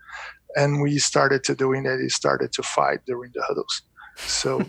and 0.56 0.80
we 0.80 0.98
started 0.98 1.44
to 1.44 1.54
doing 1.54 1.84
it. 1.84 2.00
He 2.00 2.08
started 2.08 2.52
to 2.52 2.62
fight 2.62 3.00
during 3.06 3.32
the 3.34 3.42
huddles. 3.42 3.82
So 4.16 4.60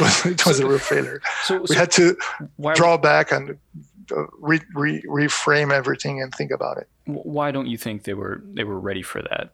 it 0.24 0.46
was 0.46 0.60
a 0.60 0.66
real 0.66 0.78
failure. 0.78 1.20
So, 1.44 1.60
we 1.60 1.66
so 1.68 1.74
had 1.74 1.90
to 1.92 2.16
draw 2.74 2.96
back 2.96 3.30
and 3.30 3.58
uh, 4.16 4.24
re, 4.38 4.60
re, 4.74 5.02
reframe 5.02 5.72
everything 5.72 6.20
and 6.22 6.34
think 6.34 6.50
about 6.50 6.78
it. 6.78 6.88
Why 7.06 7.50
don't 7.50 7.66
you 7.66 7.78
think 7.78 8.04
they 8.04 8.14
were 8.14 8.42
they 8.54 8.64
were 8.64 8.80
ready 8.80 9.02
for 9.02 9.20
that? 9.22 9.52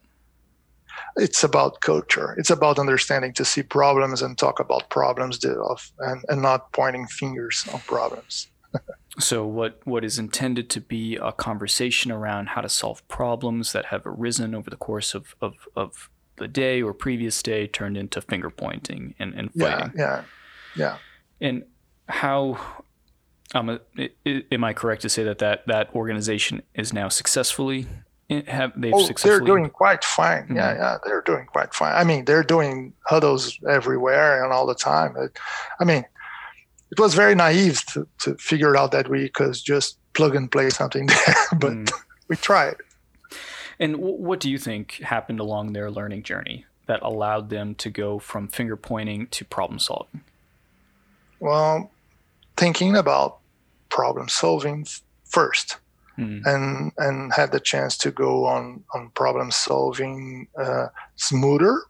It's 1.17 1.45
about 1.45 1.81
culture. 1.81 2.35
It's 2.39 2.51
about 2.51 2.79
understanding 2.79 3.33
to 3.35 3.45
see 3.45 3.63
problems 3.63 4.23
and 4.23 4.37
talk 4.37 4.61
about 4.61 4.89
problems 4.91 5.45
of, 5.45 5.93
and, 5.99 6.25
and 6.29 6.43
not 6.43 6.73
pointing 6.73 7.07
fingers 7.07 7.67
on 7.73 7.81
problems. 7.81 8.49
so 9.19 9.45
what 9.45 9.81
what 9.85 10.05
is 10.05 10.19
intended 10.19 10.71
to 10.71 10.81
be 10.81 11.17
a 11.17 11.33
conversation 11.33 12.13
around 12.13 12.51
how 12.51 12.61
to 12.61 12.69
solve 12.69 13.07
problems 13.09 13.73
that 13.73 13.87
have 13.87 14.03
arisen 14.07 14.55
over 14.55 14.71
the 14.71 14.77
course 14.77 15.15
of, 15.15 15.35
of, 15.41 15.55
of 15.75 16.09
the 16.37 16.47
day 16.47 16.81
or 16.81 16.95
previous 16.95 17.43
day 17.43 17.67
turned 17.67 17.97
into 17.97 18.21
finger 18.21 18.51
pointing 18.51 19.15
and, 19.19 19.35
and 19.35 19.53
fighting. 19.53 19.93
Yeah, 19.97 20.23
yeah, 20.77 20.97
yeah. 20.97 20.97
And 21.41 21.65
how 22.09 22.83
um, 23.55 23.79
am 24.25 24.65
I 24.65 24.73
correct 24.73 25.03
to 25.03 25.09
say 25.09 25.25
that 25.25 25.39
that, 25.39 25.67
that 25.67 25.95
organization 25.95 26.63
is 26.75 26.93
now 26.93 27.09
successfully 27.09 27.87
have 28.47 28.73
they've 28.81 28.95
oh, 28.95 29.05
successfully 29.05 29.39
they're 29.39 29.47
doing 29.47 29.71
quite 29.71 30.05
fine. 30.05 30.45
Mm-hmm. 30.45 30.57
Yeah, 30.57 30.75
yeah, 30.75 30.99
they're 31.05 31.23
doing 31.23 31.47
quite 31.47 31.75
fine. 31.75 31.95
I 31.95 32.05
mean, 32.05 32.25
they're 32.25 32.45
doing 32.45 32.93
huddles 33.07 33.59
everywhere 33.69 34.43
and 34.43 34.53
all 34.53 34.67
the 34.67 34.75
time. 34.75 35.17
It, 35.17 35.39
I 35.81 35.85
mean, 35.85 36.05
it 36.91 36.99
was 36.99 37.15
very 37.15 37.35
naive 37.35 37.85
to, 37.87 38.07
to 38.21 38.35
figure 38.37 38.77
out 38.77 38.93
that 38.93 39.09
we 39.09 39.29
could 39.29 39.55
just 39.55 39.99
plug 40.13 40.35
and 40.35 40.51
play 40.51 40.71
something 40.71 41.07
there, 41.27 41.35
but 41.59 41.73
mm. 41.73 41.93
we 42.29 42.37
tried. 42.37 42.77
And 43.79 43.97
what 43.97 44.41
do 44.41 44.51
you 44.51 44.59
think 44.59 44.95
happened 44.97 45.41
along 45.41 45.73
their 45.73 45.91
learning 45.91 46.23
journey 46.23 46.67
that 46.87 47.01
allowed 47.03 47.49
them 47.49 47.75
to 47.77 47.89
go 47.89 48.19
from 48.19 48.49
finger 48.49 48.77
pointing 48.77 49.27
to 49.29 49.45
problem 49.45 49.79
solving? 49.79 50.23
Well, 51.39 51.91
thinking 52.57 52.95
about 52.97 53.39
problem 53.89 54.29
solving 54.29 54.87
first. 55.25 55.79
Mm. 56.19 56.43
And 56.45 56.93
and 56.99 57.33
had 57.33 57.53
the 57.53 57.61
chance 57.61 57.97
to 57.99 58.11
go 58.11 58.45
on 58.45 58.85
on 58.95 59.11
problem 59.15 59.51
solving 59.51 60.49
uh, 60.59 60.89
smoother, 61.17 61.83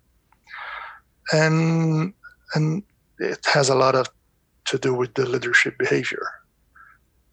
and 1.33 2.13
and 2.55 2.83
it 3.19 3.45
has 3.47 3.69
a 3.69 3.75
lot 3.75 3.95
of 3.95 4.09
to 4.67 4.79
do 4.79 4.95
with 4.95 5.15
the 5.15 5.27
leadership 5.27 5.77
behavior. 5.79 6.27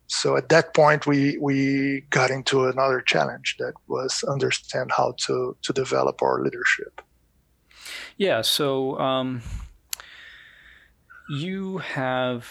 So 0.07 0.37
at 0.37 0.49
that 0.49 0.73
point 0.73 1.05
we 1.05 1.37
we 1.39 2.01
got 2.09 2.31
into 2.31 2.67
another 2.67 3.01
challenge 3.01 3.55
that 3.59 3.73
was 3.87 4.23
understand 4.23 4.91
how 4.95 5.13
to 5.25 5.55
to 5.61 5.73
develop 5.73 6.21
our 6.21 6.41
leadership. 6.41 7.01
Yeah 8.17 8.41
so 8.41 8.97
um, 8.99 9.41
you 11.29 11.79
have 11.79 12.47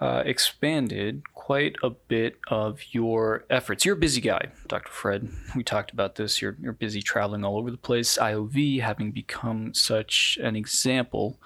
uh, 0.00 0.22
expanded 0.24 1.22
quite 1.34 1.76
a 1.82 1.90
bit 1.90 2.38
of 2.48 2.80
your 2.92 3.44
efforts. 3.50 3.84
You're 3.84 3.96
a 3.96 3.98
busy 3.98 4.20
guy, 4.20 4.48
Dr. 4.68 4.90
Fred. 4.90 5.28
We 5.56 5.64
talked 5.64 5.90
about 5.90 6.14
this. 6.14 6.40
You're, 6.40 6.56
you're 6.60 6.72
busy 6.72 7.02
traveling 7.02 7.44
all 7.44 7.58
over 7.58 7.70
the 7.70 7.76
place. 7.76 8.18
IOV 8.18 8.80
having 8.80 9.10
become 9.10 9.74
such 9.74 10.38
an 10.42 10.54
example 10.56 11.38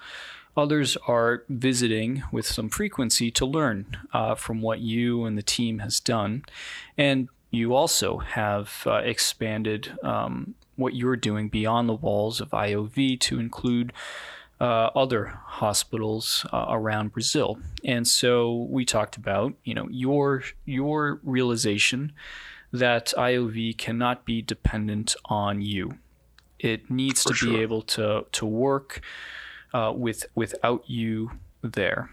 Others 0.57 0.97
are 1.07 1.43
visiting 1.49 2.23
with 2.31 2.45
some 2.45 2.69
frequency 2.69 3.29
to 3.31 3.45
learn 3.45 3.85
uh, 4.13 4.35
from 4.35 4.61
what 4.61 4.79
you 4.79 5.25
and 5.25 5.37
the 5.37 5.43
team 5.43 5.79
has 5.79 5.99
done. 5.99 6.45
And 6.97 7.27
you 7.51 7.75
also 7.75 8.19
have 8.19 8.83
uh, 8.85 8.95
expanded 9.03 9.97
um, 10.01 10.55
what 10.77 10.95
you're 10.95 11.17
doing 11.17 11.49
beyond 11.49 11.89
the 11.89 11.93
walls 11.93 12.39
of 12.39 12.51
IOV 12.51 13.19
to 13.21 13.39
include 13.39 13.91
uh, 14.59 14.89
other 14.95 15.25
hospitals 15.45 16.45
uh, 16.53 16.67
around 16.69 17.11
Brazil. 17.11 17.59
And 17.83 18.07
so 18.07 18.67
we 18.69 18.85
talked 18.85 19.17
about, 19.17 19.53
you 19.63 19.73
know, 19.73 19.87
your 19.89 20.43
your 20.65 21.19
realization 21.23 22.13
that 22.71 23.13
IOV 23.17 23.77
cannot 23.77 24.25
be 24.25 24.41
dependent 24.41 25.15
on 25.25 25.61
you. 25.61 25.97
It 26.59 26.89
needs 26.89 27.23
For 27.23 27.29
to 27.29 27.35
sure. 27.35 27.53
be 27.53 27.61
able 27.61 27.81
to 27.83 28.25
to 28.31 28.45
work 28.45 29.01
uh, 29.73 29.93
with 29.95 30.25
without 30.35 30.89
you 30.89 31.31
there. 31.61 32.11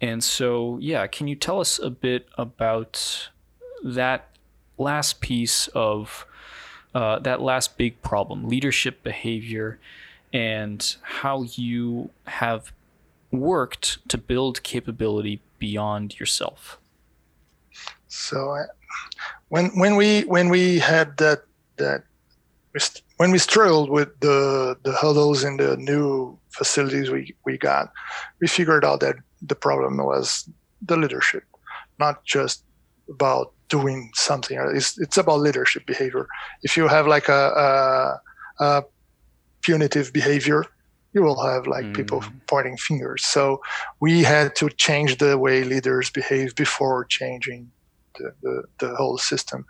And 0.00 0.24
so, 0.24 0.78
yeah, 0.80 1.06
can 1.06 1.28
you 1.28 1.36
tell 1.36 1.60
us 1.60 1.78
a 1.78 1.90
bit 1.90 2.26
about 2.38 3.30
that 3.84 4.30
last 4.78 5.20
piece 5.20 5.68
of 5.68 6.26
uh, 6.94 7.18
that 7.20 7.40
last 7.40 7.76
big 7.76 8.00
problem, 8.02 8.48
leadership 8.48 9.02
behavior, 9.02 9.78
and 10.32 10.96
how 11.02 11.42
you 11.42 12.10
have 12.26 12.72
worked 13.30 14.06
to 14.08 14.18
build 14.18 14.62
capability 14.62 15.40
beyond 15.58 16.18
yourself? 16.18 16.78
So, 18.08 18.50
uh, 18.50 18.66
when 19.48 19.66
when 19.78 19.96
we 19.96 20.22
when 20.22 20.48
we 20.48 20.78
had 20.78 21.16
that 21.18 21.44
that 21.76 22.04
when 23.16 23.30
we 23.30 23.38
struggled 23.38 23.90
with 23.90 24.18
the 24.20 24.76
the 24.82 24.92
huddles 24.92 25.44
in 25.44 25.56
the 25.56 25.76
new 25.76 26.38
facilities 26.50 27.10
we, 27.10 27.34
we 27.44 27.56
got, 27.58 27.92
we 28.40 28.46
figured 28.46 28.84
out 28.84 29.00
that 29.00 29.16
the 29.42 29.54
problem 29.54 29.96
was 29.96 30.48
the 30.82 30.96
leadership, 30.96 31.44
not 31.98 32.24
just 32.24 32.64
about 33.08 33.52
doing 33.68 34.10
something. 34.14 34.58
It's, 34.74 34.98
it's 34.98 35.16
about 35.16 35.40
leadership 35.40 35.86
behavior. 35.86 36.26
If 36.62 36.76
you 36.76 36.88
have 36.88 37.06
like 37.06 37.28
a, 37.28 38.20
a, 38.60 38.64
a 38.64 38.84
punitive 39.62 40.12
behavior, 40.12 40.64
you 41.12 41.22
will 41.22 41.42
have 41.44 41.66
like 41.66 41.84
mm. 41.84 41.94
people 41.94 42.22
pointing 42.46 42.76
fingers. 42.76 43.24
So 43.26 43.60
we 44.00 44.22
had 44.22 44.54
to 44.56 44.68
change 44.68 45.18
the 45.18 45.36
way 45.38 45.64
leaders 45.64 46.10
behave 46.10 46.54
before 46.54 47.04
changing 47.04 47.70
the, 48.16 48.32
the, 48.42 48.62
the 48.78 48.94
whole 48.94 49.18
system. 49.18 49.66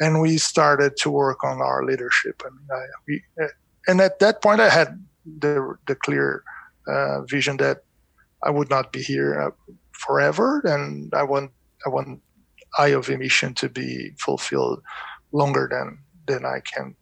And 0.00 0.20
we 0.20 0.38
started 0.38 0.96
to 0.98 1.10
work 1.10 1.44
on 1.44 1.60
our 1.60 1.84
leadership. 1.84 2.42
I 2.44 2.50
mean, 2.50 2.68
I, 2.72 2.84
we, 3.06 3.22
and 3.86 4.00
at 4.00 4.18
that 4.20 4.42
point, 4.42 4.60
I 4.60 4.68
had 4.68 5.04
the 5.40 5.74
the 5.86 5.94
clear 5.94 6.42
uh, 6.86 7.22
vision 7.22 7.56
that 7.58 7.84
I 8.42 8.50
would 8.50 8.70
not 8.70 8.92
be 8.92 9.02
here 9.02 9.40
uh, 9.40 9.50
forever, 9.92 10.60
and 10.64 11.12
I 11.14 11.22
want 11.22 11.50
I 11.86 11.88
want 11.90 12.20
IOV 12.78 13.18
mission 13.18 13.54
to 13.54 13.68
be 13.68 14.12
fulfilled 14.18 14.82
longer 15.32 15.68
than 15.70 15.98
than 16.26 16.44
I 16.44 16.60
can 16.60 16.94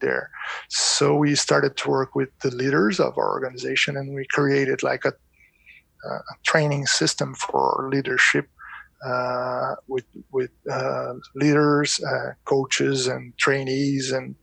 there. 0.00 0.30
So 0.68 1.16
we 1.16 1.34
started 1.34 1.76
to 1.78 1.90
work 1.90 2.14
with 2.14 2.30
the 2.40 2.50
leaders 2.50 3.00
of 3.00 3.18
our 3.18 3.30
organization, 3.30 3.96
and 3.96 4.14
we 4.14 4.26
created 4.30 4.82
like 4.82 5.04
a, 5.04 5.12
a 6.08 6.20
training 6.44 6.86
system 6.86 7.34
for 7.34 7.88
leadership 7.90 8.48
uh, 9.04 9.74
with 9.88 10.04
with 10.30 10.50
uh, 10.70 11.14
leaders, 11.34 12.00
uh, 12.04 12.32
coaches, 12.44 13.06
and 13.06 13.36
trainees, 13.36 14.12
and 14.12 14.34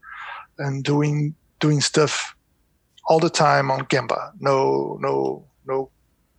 and 0.58 0.84
doing 0.84 1.36
doing 1.60 1.82
stuff 1.82 2.36
all 3.08 3.20
the 3.20 3.30
time 3.30 3.72
on 3.72 3.86
Gemba. 3.86 4.32
No, 4.40 4.98
no, 5.02 5.46
no, 5.66 5.90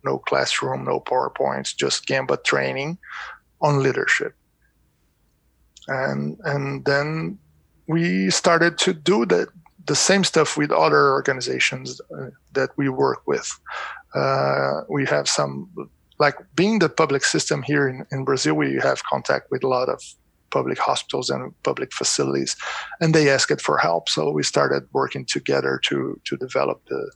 no 0.03 0.19
classroom, 0.19 0.85
no 0.85 0.99
PowerPoints, 0.99 1.75
just 1.75 2.07
Gemba 2.07 2.43
training 2.43 2.97
on 3.61 3.83
leadership. 3.83 4.35
And 5.87 6.37
and 6.43 6.85
then 6.85 7.39
we 7.91 8.29
started 8.29 8.77
to 8.85 8.93
do 8.93 9.25
that 9.25 9.47
the 9.87 9.95
same 9.95 10.23
stuff 10.23 10.57
with 10.57 10.71
other 10.71 11.11
organizations 11.11 11.99
uh, 11.99 12.29
that 12.53 12.69
we 12.77 12.87
work 12.87 13.21
with. 13.25 13.47
Uh, 14.15 14.81
we 14.89 15.05
have 15.05 15.27
some 15.27 15.69
like 16.19 16.37
being 16.55 16.79
the 16.79 16.89
public 16.89 17.23
system 17.25 17.63
here 17.63 17.87
in, 17.89 18.05
in 18.11 18.23
Brazil, 18.23 18.53
we 18.53 18.75
have 18.75 19.03
contact 19.03 19.49
with 19.51 19.63
a 19.63 19.67
lot 19.67 19.89
of 19.89 19.99
public 20.51 20.77
hospitals 20.77 21.29
and 21.31 21.51
public 21.63 21.91
facilities, 21.91 22.55
and 23.01 23.15
they 23.15 23.29
asked 23.29 23.61
for 23.61 23.77
help. 23.77 24.07
So 24.07 24.31
we 24.31 24.43
started 24.43 24.83
working 24.93 25.25
together 25.25 25.79
to 25.87 25.97
to 26.27 26.37
develop 26.37 26.77
the 26.87 27.11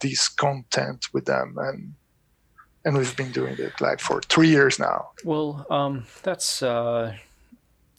these 0.00 0.28
content 0.28 1.06
with 1.14 1.24
them, 1.24 1.54
and 1.58 1.94
and 2.84 2.96
we've 2.98 3.16
been 3.16 3.32
doing 3.32 3.56
it 3.58 3.80
like 3.80 4.00
for 4.00 4.20
three 4.20 4.48
years 4.48 4.78
now. 4.78 4.98
Well, 5.24 5.66
um, 5.70 6.04
that's 6.22 6.62
uh, 6.62 7.16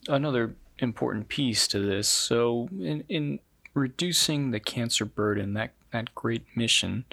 another 0.08 0.54
important 0.78 1.28
piece 1.28 1.68
to 1.68 1.78
this. 1.78 2.08
So 2.08 2.68
in 2.80 3.04
in 3.08 3.40
reducing 3.74 4.50
the 4.50 4.60
cancer 4.60 5.04
burden, 5.04 5.54
that 5.54 5.72
that 5.92 6.14
great 6.14 6.44
mission. 6.54 7.04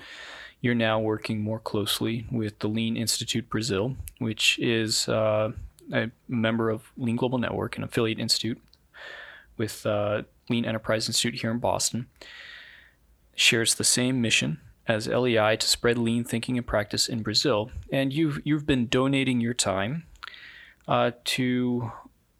You're 0.62 0.76
now 0.76 1.00
working 1.00 1.42
more 1.42 1.60
closely 1.60 2.26
with 2.32 2.60
the 2.60 2.68
Lean 2.68 2.98
Institute 2.98 3.50
Brazil, 3.50 3.96
which 4.18 4.58
is 4.60 5.08
uh, 5.08 5.52
a 5.94 6.10
member 6.28 6.70
of 6.70 6.92
Lean 6.98 7.16
Global 7.16 7.38
Network, 7.38 7.78
an 7.78 7.84
affiliate 7.84 8.20
institute 8.20 8.60
with 9.58 9.86
uh, 9.86 10.24
Lean 10.50 10.66
Enterprise 10.66 11.08
Institute 11.08 11.42
here 11.42 11.52
in 11.52 11.60
Boston. 11.60 12.08
Shares 13.36 13.76
the 13.76 13.84
same 13.84 14.22
mission 14.22 14.60
as 14.88 15.08
LEI 15.08 15.58
to 15.58 15.68
spread 15.68 15.98
lean 15.98 16.24
thinking 16.24 16.58
and 16.58 16.66
practice 16.66 17.08
in 17.08 17.22
Brazil, 17.22 17.72
and 17.92 18.14
you've 18.14 18.40
you've 18.44 18.66
been 18.66 18.88
donating 18.88 19.42
your 19.42 19.54
time 19.54 20.04
uh, 20.88 21.12
to 21.26 21.92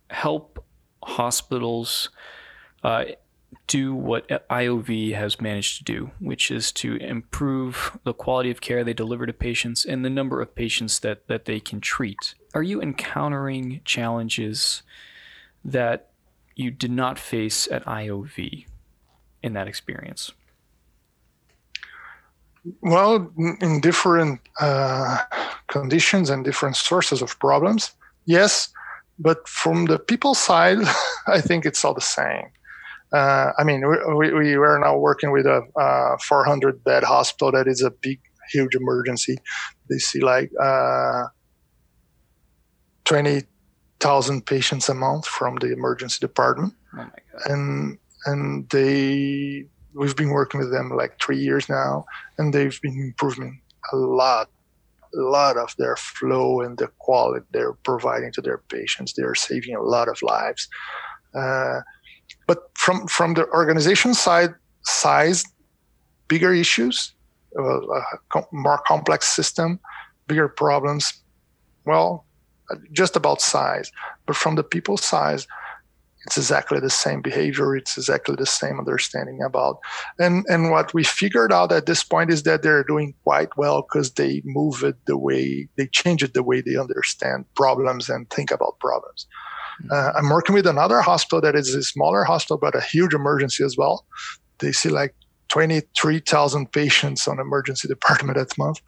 help 0.10 0.65
hospitals 1.06 2.10
uh, 2.84 3.06
do 3.68 3.96
what 3.96 4.28
IOV 4.50 5.16
has 5.16 5.40
managed 5.40 5.78
to 5.78 5.84
do, 5.84 6.12
which 6.20 6.52
is 6.52 6.72
to 6.74 6.96
improve 6.98 7.98
the 8.04 8.14
quality 8.14 8.52
of 8.52 8.62
care 8.62 8.84
they 8.84 8.94
deliver 8.94 9.26
to 9.26 9.34
patients 9.34 9.86
and 9.86 10.04
the 10.04 10.10
number 10.10 10.42
of 10.42 10.56
patients 10.56 11.00
that, 11.00 11.28
that 11.28 11.46
they 11.46 11.60
can 11.60 11.80
treat. 11.80 12.36
Are 12.54 12.64
you 12.64 12.82
encountering 12.82 13.82
challenges 13.86 14.84
that 15.64 16.10
you 16.56 16.72
did 16.72 16.92
not 16.92 17.18
face 17.18 17.68
at 17.72 17.86
IOV 17.86 18.66
in 19.42 19.54
that 19.54 19.68
experience? 19.68 20.32
Well, 22.82 23.32
in 23.62 23.80
different 23.80 24.42
uh, 24.60 25.20
conditions 25.68 26.30
and 26.30 26.44
different 26.44 26.76
sources 26.76 27.22
of 27.22 27.38
problems, 27.40 27.92
yes. 28.26 28.70
But 29.18 29.48
from 29.48 29.86
the 29.86 30.00
people 30.00 30.36
side, 30.36 30.80
I 31.28 31.42
think 31.42 31.66
it's 31.66 31.84
all 31.86 31.94
the 31.94 32.02
same. 32.02 32.48
Uh, 33.14 33.52
I 33.58 33.64
mean, 33.64 33.84
we, 34.18 34.34
we 34.34 34.56
are 34.56 34.80
now 34.80 34.98
working 34.98 35.32
with 35.32 35.46
a 35.46 35.62
uh, 35.80 36.18
400 36.18 36.84
bed 36.84 37.04
hospital 37.04 37.52
that 37.54 37.68
is 37.68 37.82
a 37.82 37.92
big, 37.92 38.20
huge 38.52 38.76
emergency. 38.76 39.38
They 39.90 39.98
see 40.00 40.20
like 40.20 40.52
uh, 40.62 41.26
20,000 43.06 44.46
patients 44.46 44.90
a 44.90 44.94
month 44.94 45.28
from 45.28 45.56
the 45.58 45.72
emergency 45.72 46.18
department. 46.20 46.74
Oh 46.98 47.08
and 47.46 47.98
and 48.26 48.70
they 48.70 49.66
we've 49.94 50.16
been 50.16 50.30
working 50.30 50.60
with 50.60 50.72
them 50.72 50.90
like 50.90 51.20
three 51.22 51.38
years 51.38 51.70
now, 51.70 52.06
and 52.38 52.54
they've 52.54 52.80
been 52.82 53.00
improving 53.00 53.62
a 53.94 53.96
lot, 53.96 54.50
lot 55.22 55.58
of 55.58 55.76
their 55.78 55.96
flow 55.96 56.62
and 56.62 56.78
the 56.78 56.88
quality 57.00 57.46
they're 57.52 57.74
providing 57.84 58.32
to 58.34 58.42
their 58.42 58.60
patients. 58.70 59.14
They 59.14 59.24
are 59.24 59.36
saving 59.36 59.76
a 59.76 59.82
lot 59.82 60.08
of 60.08 60.22
lives. 60.22 60.68
Uh, 61.34 61.82
but 62.48 62.70
from 62.76 63.08
from 63.08 63.34
the 63.34 63.48
organization 63.50 64.14
side, 64.14 64.54
size, 64.84 65.44
bigger 66.28 66.54
issues, 66.54 67.14
uh, 67.58 67.82
a 68.36 68.44
more 68.52 68.82
complex 68.88 69.28
system, 69.28 69.80
bigger 70.28 70.48
problems. 70.48 71.22
Well, 71.86 72.26
just 72.92 73.16
about 73.16 73.42
size. 73.42 73.92
But 74.26 74.36
from 74.36 74.56
the 74.56 74.64
people 74.64 74.98
size, 74.98 75.48
it's 76.26 76.38
exactly 76.38 76.80
the 76.80 76.90
same 76.90 77.22
behavior. 77.22 77.76
It's 77.76 77.98
exactly 77.98 78.36
the 78.36 78.46
same 78.46 78.80
understanding 78.80 79.42
about. 79.46 79.80
And 80.20 80.46
and 80.50 80.72
what 80.72 80.94
we 80.94 81.04
figured 81.04 81.54
out 81.54 81.72
at 81.72 81.86
this 81.86 82.04
point 82.04 82.32
is 82.32 82.44
that 82.44 82.64
they're 82.64 82.84
doing 82.84 83.14
quite 83.24 83.56
well 83.58 83.84
because 83.84 84.12
they 84.12 84.42
move 84.44 84.84
it 84.84 84.96
the 85.06 85.18
way 85.18 85.68
they 85.78 85.88
change 85.88 86.24
it 86.24 86.34
the 86.34 86.44
way 86.44 86.62
they 86.62 86.78
understand 86.78 87.46
problems 87.56 88.10
and 88.10 88.30
think 88.30 88.52
about 88.52 88.80
problems. 88.80 89.28
Uh, 89.92 90.12
I'm 90.18 90.30
working 90.30 90.56
with 90.56 90.66
another 90.66 91.02
hospital 91.02 91.42
that 91.42 91.56
is 91.56 91.76
a 91.76 91.84
smaller 91.84 92.24
hospital, 92.24 92.58
but 92.58 92.76
a 92.76 92.82
huge 92.82 93.14
emergency 93.14 93.64
as 93.64 93.76
well. 93.78 94.06
They 94.60 94.72
see 94.72 94.90
like 94.90 95.14
23,000 95.50 96.72
patients 96.72 97.28
on 97.28 97.40
emergency 97.40 97.88
department 97.96 98.38
that 98.38 98.58
month, 98.58 98.82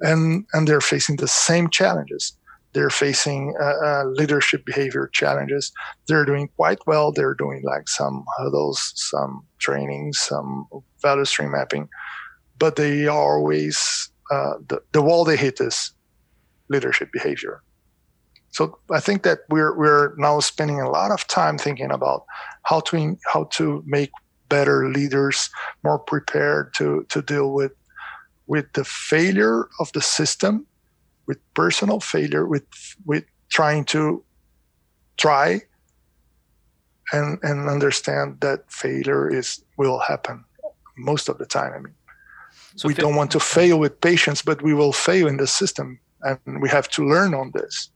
and 0.00 0.46
and 0.52 0.68
they're 0.68 0.80
facing 0.80 1.16
the 1.16 1.28
same 1.28 1.68
challenges. 1.70 2.36
They're 2.76 2.90
facing 2.90 3.54
uh, 3.60 3.86
uh, 3.88 4.04
leadership 4.04 4.66
behavior 4.66 5.08
challenges. 5.12 5.72
They're 6.06 6.26
doing 6.26 6.48
quite 6.56 6.78
well. 6.86 7.10
They're 7.10 7.34
doing 7.34 7.62
like 7.64 7.88
some 7.88 8.24
huddles, 8.36 8.92
some 8.94 9.44
training, 9.58 10.12
some 10.12 10.66
value 11.00 11.24
stream 11.24 11.52
mapping, 11.52 11.88
but 12.58 12.76
they 12.76 13.06
are 13.06 13.38
always 13.38 14.10
uh, 14.30 14.54
the 14.68 14.82
the 14.92 15.00
wall 15.00 15.24
they 15.24 15.38
hit 15.38 15.60
is 15.60 15.92
leadership 16.68 17.10
behavior 17.12 17.62
so 18.56 18.78
I 18.90 19.00
think 19.00 19.22
that 19.24 19.40
we're 19.50 19.76
we're 19.76 20.14
now 20.16 20.40
spending 20.40 20.80
a 20.80 20.88
lot 20.88 21.10
of 21.10 21.26
time 21.26 21.58
thinking 21.58 21.90
about 21.90 22.24
how 22.62 22.80
to 22.88 23.18
how 23.32 23.44
to 23.58 23.82
make 23.86 24.10
better 24.48 24.88
leaders 24.88 25.50
more 25.84 25.98
prepared 25.98 26.72
to 26.78 27.04
to 27.10 27.20
deal 27.20 27.52
with 27.52 27.72
with 28.46 28.72
the 28.72 28.84
failure 28.84 29.68
of 29.78 29.92
the 29.92 30.00
system, 30.00 30.66
with 31.26 31.38
personal 31.54 32.00
failure, 32.00 32.46
with 32.46 32.66
with 33.04 33.24
trying 33.50 33.84
to 33.86 34.24
try 35.16 35.60
and 37.12 37.38
and 37.42 37.68
understand 37.68 38.40
that 38.40 38.70
failure 38.70 39.28
is 39.32 39.62
will 39.76 39.98
happen 39.98 40.44
most 40.96 41.28
of 41.28 41.38
the 41.38 41.46
time. 41.46 41.72
I 41.72 41.78
mean, 41.78 41.94
so 42.76 42.88
we 42.88 42.94
fa- 42.94 43.02
don't 43.02 43.16
want 43.16 43.30
to 43.32 43.40
fail 43.40 43.78
with 43.78 44.00
patients, 44.00 44.42
but 44.42 44.62
we 44.62 44.74
will 44.74 44.92
fail 44.92 45.26
in 45.26 45.36
the 45.36 45.46
system, 45.46 46.00
and 46.22 46.60
we 46.60 46.68
have 46.68 46.88
to 46.90 47.06
learn 47.06 47.34
on 47.34 47.52
this. 47.54 47.90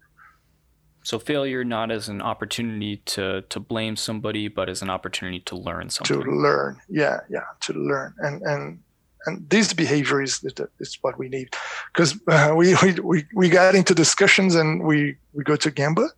So 1.02 1.18
failure 1.18 1.64
not 1.64 1.90
as 1.90 2.08
an 2.08 2.20
opportunity 2.20 2.98
to 3.06 3.42
to 3.42 3.60
blame 3.60 3.96
somebody, 3.96 4.48
but 4.48 4.68
as 4.68 4.82
an 4.82 4.90
opportunity 4.90 5.40
to 5.40 5.56
learn 5.56 5.88
something. 5.90 6.22
To 6.22 6.30
learn, 6.30 6.80
yeah, 6.88 7.20
yeah, 7.30 7.46
to 7.60 7.72
learn, 7.72 8.14
and 8.18 8.42
and 8.42 8.80
and 9.26 9.48
this 9.50 9.72
behavior 9.72 10.22
is 10.22 10.44
is 10.78 10.98
what 11.02 11.18
we 11.18 11.28
need, 11.28 11.54
because 11.92 12.18
uh, 12.28 12.52
we, 12.56 12.74
we 13.02 13.24
we 13.34 13.48
got 13.48 13.74
into 13.74 13.94
discussions 13.94 14.54
and 14.54 14.82
we 14.82 15.16
we 15.32 15.44
go 15.44 15.56
to 15.56 15.70
Gemba, 15.70 16.08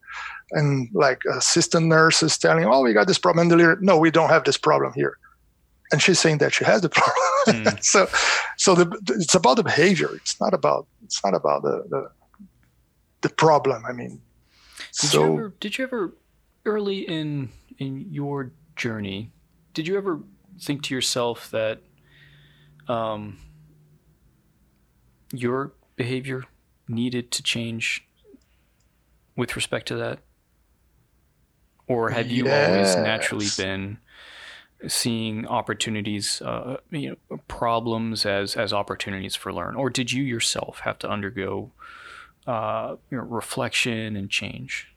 and 0.53 0.89
like 0.93 1.23
assistant 1.31 1.87
nurse 1.87 2.23
is 2.23 2.39
telling, 2.39 2.65
oh, 2.65 2.83
we 2.83 2.93
got 2.93 3.07
this 3.07 3.19
problem, 3.19 3.43
and 3.43 3.51
the 3.51 3.57
leader, 3.57 3.79
no, 3.81 3.99
we 3.99 4.11
don't 4.11 4.29
have 4.29 4.45
this 4.45 4.57
problem 4.57 4.93
here, 4.95 5.19
and 5.91 6.01
she's 6.01 6.19
saying 6.19 6.39
that 6.39 6.53
she 6.53 6.65
has 6.65 6.83
the 6.83 6.89
problem. 7.01 7.65
Mm. 7.65 7.85
so 7.85 8.07
so 8.57 8.75
the, 8.75 9.15
it's 9.19 9.35
about 9.35 9.57
the 9.57 9.65
behavior. 9.65 10.11
It's 10.15 10.41
not 10.41 10.55
about 10.55 10.87
it's 11.05 11.23
not 11.25 11.35
about 11.35 11.63
the 11.63 11.85
the, 11.89 12.11
the 13.23 13.29
problem. 13.29 13.85
I 13.87 13.93
mean 13.93 14.21
did 15.01 15.11
so, 15.11 15.25
you 15.25 15.33
ever 15.33 15.55
did 15.59 15.79
you 15.79 15.85
ever 15.85 16.15
early 16.65 16.99
in 17.01 17.51
in 17.79 18.07
your 18.11 18.53
journey, 18.77 19.31
did 19.75 19.89
you 19.89 19.97
ever 19.97 20.21
think 20.61 20.83
to 20.85 20.95
yourself 20.95 21.51
that 21.51 21.81
um, 22.89 23.39
your 25.33 25.73
behavior 25.97 26.45
needed 26.89 27.31
to 27.33 27.43
change 27.43 28.07
with 29.37 29.57
respect 29.57 29.89
to 29.89 29.97
that? 29.97 30.21
Or 31.87 32.11
have 32.11 32.31
you 32.31 32.45
yes. 32.45 32.95
always 32.95 32.97
naturally 32.97 33.47
been 33.57 33.99
seeing 34.89 35.47
opportunities, 35.47 36.41
uh, 36.43 36.79
you 36.91 37.11
know, 37.31 37.39
problems 37.49 38.25
as 38.25 38.57
as 38.57 38.73
opportunities 38.73 39.35
for 39.37 39.53
learn, 39.53 39.75
or 39.75 39.91
did 39.91 40.13
you 40.13 40.23
yourself 40.23 40.81
have 40.81 40.99
to 41.01 41.11
undergo 41.11 41.73
uh, 42.47 42.97
you 43.11 43.17
know, 43.17 43.25
reflection 43.25 44.17
and 44.17 44.31
change? 44.31 44.89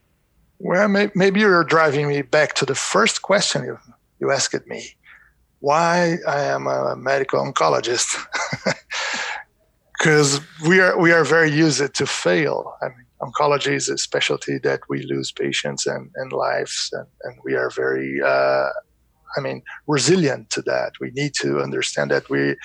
Well, 0.58 0.88
maybe 0.88 1.40
you're 1.40 1.64
driving 1.64 2.08
me 2.08 2.22
back 2.22 2.54
to 2.54 2.66
the 2.66 2.74
first 2.74 3.22
question 3.22 3.64
you, 3.64 3.78
you 4.20 4.32
asked 4.32 4.66
me 4.66 4.96
why 5.60 6.18
I 6.26 6.44
am 6.44 6.66
a 6.66 6.96
medical 6.96 7.40
oncologist. 7.40 8.16
Because 9.98 10.42
we 10.68 10.78
are, 10.78 10.98
we 11.00 11.10
are 11.10 11.24
very 11.24 11.50
used 11.50 11.94
to 11.94 12.06
fail. 12.06 12.74
I 12.82 12.88
mean, 12.88 13.06
oncology 13.22 13.72
is 13.72 13.88
a 13.88 13.96
specialty 13.96 14.58
that 14.58 14.80
we 14.90 15.02
lose 15.04 15.32
patients 15.32 15.86
and, 15.86 16.10
and 16.16 16.32
lives, 16.32 16.90
and, 16.92 17.06
and 17.22 17.38
we 17.42 17.54
are 17.54 17.70
very 17.70 18.20
uh, 18.22 18.68
I 19.36 19.40
mean, 19.40 19.62
resilient 19.86 20.50
to 20.50 20.62
that. 20.62 20.92
We 21.00 21.10
need 21.12 21.32
to 21.40 21.60
understand 21.60 22.10
that 22.10 22.28
we 22.30 22.56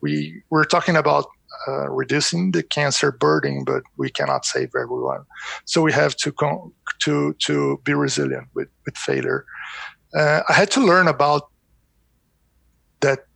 we 0.00 0.42
we're 0.50 0.64
talking 0.64 0.96
about 0.96 1.26
uh, 1.66 1.88
reducing 1.90 2.52
the 2.52 2.62
cancer 2.62 3.10
burden, 3.10 3.64
but 3.64 3.82
we 3.96 4.10
cannot 4.10 4.44
save 4.44 4.70
everyone. 4.78 5.24
So 5.64 5.82
we 5.82 5.92
have 5.92 6.16
to 6.16 6.32
con- 6.32 6.72
to 7.04 7.34
to 7.46 7.80
be 7.84 7.94
resilient 7.94 8.48
with 8.54 8.68
with 8.84 8.96
failure. 8.96 9.44
Uh, 10.14 10.42
I 10.48 10.52
had 10.52 10.70
to 10.72 10.80
learn 10.80 11.08
about 11.08 11.42
that 13.00 13.26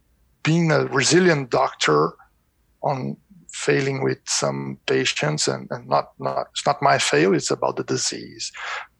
being 0.42 0.70
a 0.70 0.86
resilient 0.86 1.50
doctor 1.50 2.12
on 2.82 3.16
failing 3.52 4.02
with 4.02 4.18
some 4.26 4.78
patients 4.86 5.46
and, 5.46 5.68
and 5.70 5.86
not 5.86 6.12
not 6.18 6.48
it's 6.52 6.66
not 6.66 6.80
my 6.80 6.98
fail 6.98 7.34
it's 7.34 7.50
about 7.50 7.76
the 7.76 7.84
disease 7.84 8.50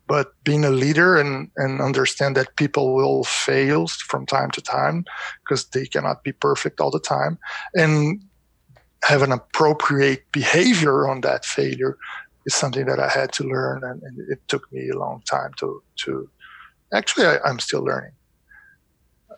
but 0.09 0.35
being 0.45 0.63
a 0.65 0.71
leader 0.71 1.17
and, 1.17 1.51
and 1.57 1.81
understand 1.81 2.37
that 2.37 2.55
people 2.57 2.95
will 2.95 3.25
fail 3.25 3.87
from 3.87 4.27
time 4.27 4.51
to 4.51 4.61
time 4.61 5.07
because 5.43 5.65
they 5.71 5.87
cannot 5.87 6.23
be 6.23 6.33
perfect 6.33 6.81
all 6.81 6.91
the 6.91 7.01
time 7.01 7.39
and 7.75 8.23
have 9.05 9.23
an 9.23 9.33
appropriate 9.33 10.31
behavior 10.33 11.09
on 11.09 11.23
that 11.23 11.45
failure 11.45 11.97
is 12.47 12.55
something 12.55 12.87
that 12.87 12.99
I 12.99 13.09
had 13.09 13.33
to 13.35 13.45
learn, 13.45 13.85
and, 13.85 14.03
and 14.03 14.31
it 14.31 14.41
took 14.49 14.71
me 14.73 14.89
a 14.89 14.99
long 14.99 15.23
time 15.29 15.53
to 15.59 15.83
to. 16.05 16.29
Actually, 16.93 17.27
I, 17.27 17.49
am 17.49 17.59
still 17.59 17.83
learning. 17.83 18.13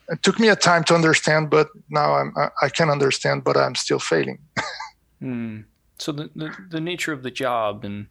It 0.09 0.23
took 0.23 0.39
me 0.39 0.49
a 0.49 0.57
time 0.57 0.85
to 0.85 0.95
understand, 0.95 1.51
but 1.51 1.69
now 1.89 2.15
I'm 2.15 2.35
I 2.63 2.69
can 2.69 2.91
understand, 2.91 3.45
but 3.45 3.57
I'm 3.57 3.75
still 3.75 3.99
failing. 3.99 4.39
mm. 5.23 5.65
So 5.99 6.13
the, 6.13 6.31
the, 6.35 6.57
the 6.71 6.81
nature 6.81 7.13
of 7.13 7.23
the 7.23 7.31
job 7.31 7.85
and 7.85 8.07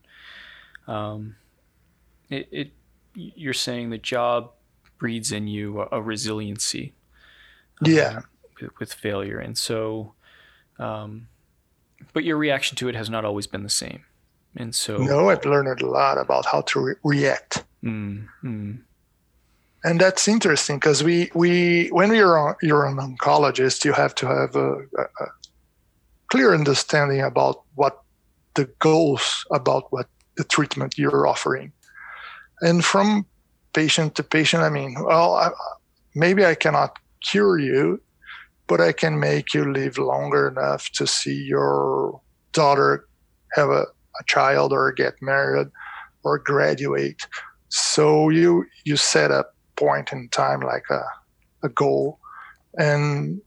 um, 0.88 1.36
it, 2.30 2.48
it 2.52 2.72
you're 3.14 3.54
saying 3.54 3.90
the 3.90 3.98
job 3.98 4.52
breeds 4.98 5.32
in 5.32 5.48
you 5.48 5.82
a, 5.82 5.88
a 5.92 6.02
resiliency. 6.02 6.94
Um, 7.86 7.92
yeah. 7.92 8.22
With, 8.62 8.80
with 8.80 8.94
failure, 8.94 9.40
and 9.40 9.58
so 9.58 10.14
Um, 10.80 11.28
but 12.14 12.24
your 12.24 12.38
reaction 12.38 12.76
to 12.78 12.90
it 12.90 12.96
has 12.96 13.10
not 13.10 13.26
always 13.26 13.48
been 13.48 13.64
the 13.64 13.70
same. 13.70 14.04
And 14.56 14.76
so. 14.76 14.98
No, 14.98 15.30
I've 15.30 15.46
learned 15.46 15.82
a 15.82 15.88
lot 15.88 16.18
about 16.18 16.46
how 16.46 16.62
to 16.62 16.80
re- 16.80 16.96
react. 17.04 17.64
Mm, 17.84 18.28
mm. 18.44 18.80
And 19.84 20.00
that's 20.00 20.28
interesting 20.28 20.78
because 20.78 21.04
we, 21.04 21.30
we 21.36 21.90
when 21.90 22.14
you're 22.14 22.58
you're 22.62 22.86
an 22.86 22.98
oncologist, 22.98 23.84
you 23.84 23.92
have 23.94 24.16
to 24.16 24.28
have 24.28 24.56
a, 24.56 24.78
a, 24.98 25.28
clear 26.28 26.54
understanding 26.54 27.22
about 27.22 27.64
what 27.76 28.02
the 28.56 28.66
goals 28.80 29.46
about 29.52 29.92
what 29.92 30.08
the 30.38 30.44
treatment 30.46 30.98
you're 30.98 31.28
offering. 31.28 31.72
And 32.62 32.84
from 32.84 33.26
patient 33.74 34.16
to 34.16 34.24
patient, 34.24 34.64
I 34.64 34.70
mean, 34.70 34.96
well, 35.04 35.36
I, 35.36 35.50
maybe 36.16 36.46
I 36.46 36.56
cannot 36.56 36.98
cure 37.22 37.60
you, 37.60 38.02
but 38.68 38.80
I 38.80 38.94
can 38.94 39.20
make 39.20 39.54
you 39.54 39.72
live 39.72 39.98
longer 39.98 40.48
enough 40.48 40.90
to 40.92 41.06
see 41.06 41.44
your 41.44 42.22
daughter 42.54 43.08
have 43.54 43.70
a, 43.70 43.84
a 43.84 44.24
child 44.28 44.72
or 44.72 44.92
get 44.92 45.16
married 45.22 45.68
or 46.24 46.40
graduate. 46.40 47.22
So 47.70 48.30
you 48.30 48.66
you 48.86 48.98
set 48.98 49.32
a 49.32 49.46
point 49.76 50.12
in 50.12 50.30
time 50.30 50.62
like 50.62 50.86
a, 50.90 51.04
a 51.64 51.70
goal, 51.70 52.20
and 52.78 53.42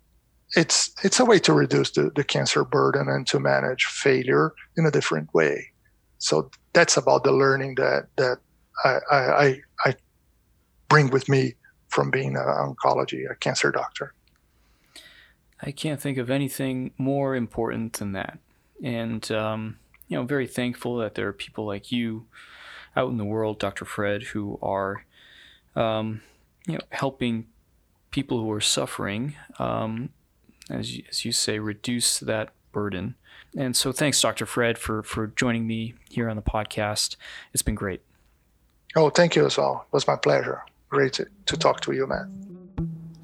it's 0.57 0.95
it's 1.03 1.21
a 1.21 1.25
way 1.25 1.39
to 1.41 1.53
reduce 1.53 1.91
the, 1.91 2.11
the 2.15 2.25
cancer 2.25 2.65
burden 2.65 3.09
and 3.09 3.27
to 3.29 3.41
manage 3.41 3.85
failure 3.87 4.55
in 4.77 4.87
a 4.87 4.91
different 4.91 5.33
way. 5.35 5.73
So 6.19 6.51
that's 6.73 6.97
about 6.97 7.25
the 7.25 7.33
learning 7.33 7.77
that 7.77 8.09
that 8.17 8.39
I 8.85 8.99
I, 9.11 9.63
I 9.85 9.95
bring 10.89 11.11
with 11.11 11.29
me 11.29 11.55
from 11.89 12.11
being 12.11 12.37
an 12.37 12.43
oncology, 12.45 13.31
a 13.31 13.35
cancer 13.35 13.73
doctor. 13.73 14.13
I 15.63 15.71
can't 15.71 16.01
think 16.01 16.19
of 16.19 16.31
anything 16.31 16.93
more 16.99 17.35
important 17.35 17.95
than 17.95 18.13
that. 18.13 18.39
And, 18.83 19.31
um, 19.33 19.79
you 20.09 20.17
know, 20.17 20.25
very 20.25 20.47
thankful 20.47 20.99
that 20.99 21.15
there 21.15 21.29
are 21.29 21.33
people 21.33 21.67
like 21.67 21.91
you 21.91 22.27
out 22.95 23.11
in 23.11 23.17
the 23.17 23.25
world, 23.25 23.59
Dr. 23.59 23.85
Fred, 23.85 24.23
who 24.25 24.59
are, 24.63 25.07
um, 25.77 26.23
you 26.67 26.75
know, 26.75 26.81
helping 26.91 27.47
people 28.11 28.41
who 28.41 28.51
are 28.51 28.61
suffering, 28.61 29.35
um, 29.59 30.11
as, 30.71 30.97
you, 30.97 31.05
as 31.09 31.25
you 31.25 31.33
say, 31.33 31.59
reduce 31.59 32.19
that 32.19 32.51
burden. 32.73 33.15
And 33.57 33.77
so 33.77 33.93
thanks, 33.93 34.21
Dr. 34.21 34.47
Fred, 34.47 34.79
for, 34.79 35.03
for 35.03 35.29
joining 35.29 35.67
me 35.67 35.95
here 36.11 36.29
on 36.29 36.37
the 36.37 36.43
podcast. 36.43 37.17
It's 37.53 37.63
been 37.63 37.75
great. 37.75 38.03
Oh, 38.97 39.11
thank 39.11 39.37
you 39.37 39.47
as 39.47 39.57
well. 39.57 39.87
It 39.87 39.93
was 39.93 40.07
my 40.07 40.17
pleasure. 40.17 40.63
Great 40.89 41.13
to, 41.15 41.27
to 41.47 41.57
talk 41.57 41.81
to 41.83 41.93
you, 41.93 42.07
man. 42.07 42.47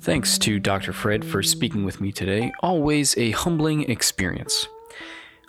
Thanks 0.00 0.36
to 0.38 0.58
Dr. 0.58 0.92
Fred 0.92 1.24
for 1.24 1.42
speaking 1.42 1.84
with 1.84 2.00
me 2.00 2.12
today. 2.12 2.52
Always 2.60 3.16
a 3.16 3.30
humbling 3.30 3.88
experience. 3.88 4.66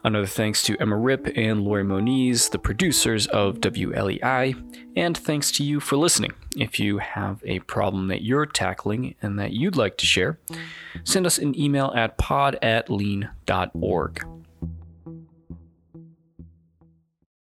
Another 0.06 0.26
thanks 0.26 0.62
to 0.64 0.76
Emma 0.82 0.98
Rip 0.98 1.32
and 1.38 1.62
Lori 1.62 1.84
Moniz, 1.84 2.50
the 2.50 2.60
producers 2.60 3.26
of 3.28 3.60
WLEI, 3.62 4.54
and 4.98 5.18
thanks 5.18 5.50
to 5.54 5.64
you 5.64 5.80
for 5.80 5.96
listening. 5.96 6.34
If 6.58 6.78
you 6.78 6.98
have 6.98 7.42
a 7.46 7.60
problem 7.60 8.10
that 8.10 8.22
you're 8.22 8.46
tackling 8.46 9.16
and 9.22 9.40
that 9.40 9.54
you'd 9.54 9.78
like 9.78 9.98
to 9.98 10.06
share, 10.06 10.40
send 11.06 11.26
us 11.26 11.38
an 11.38 11.58
email 11.58 11.94
at 11.96 12.18
pod 12.18 12.58
at 12.62 12.90
lean.org. 12.90 14.43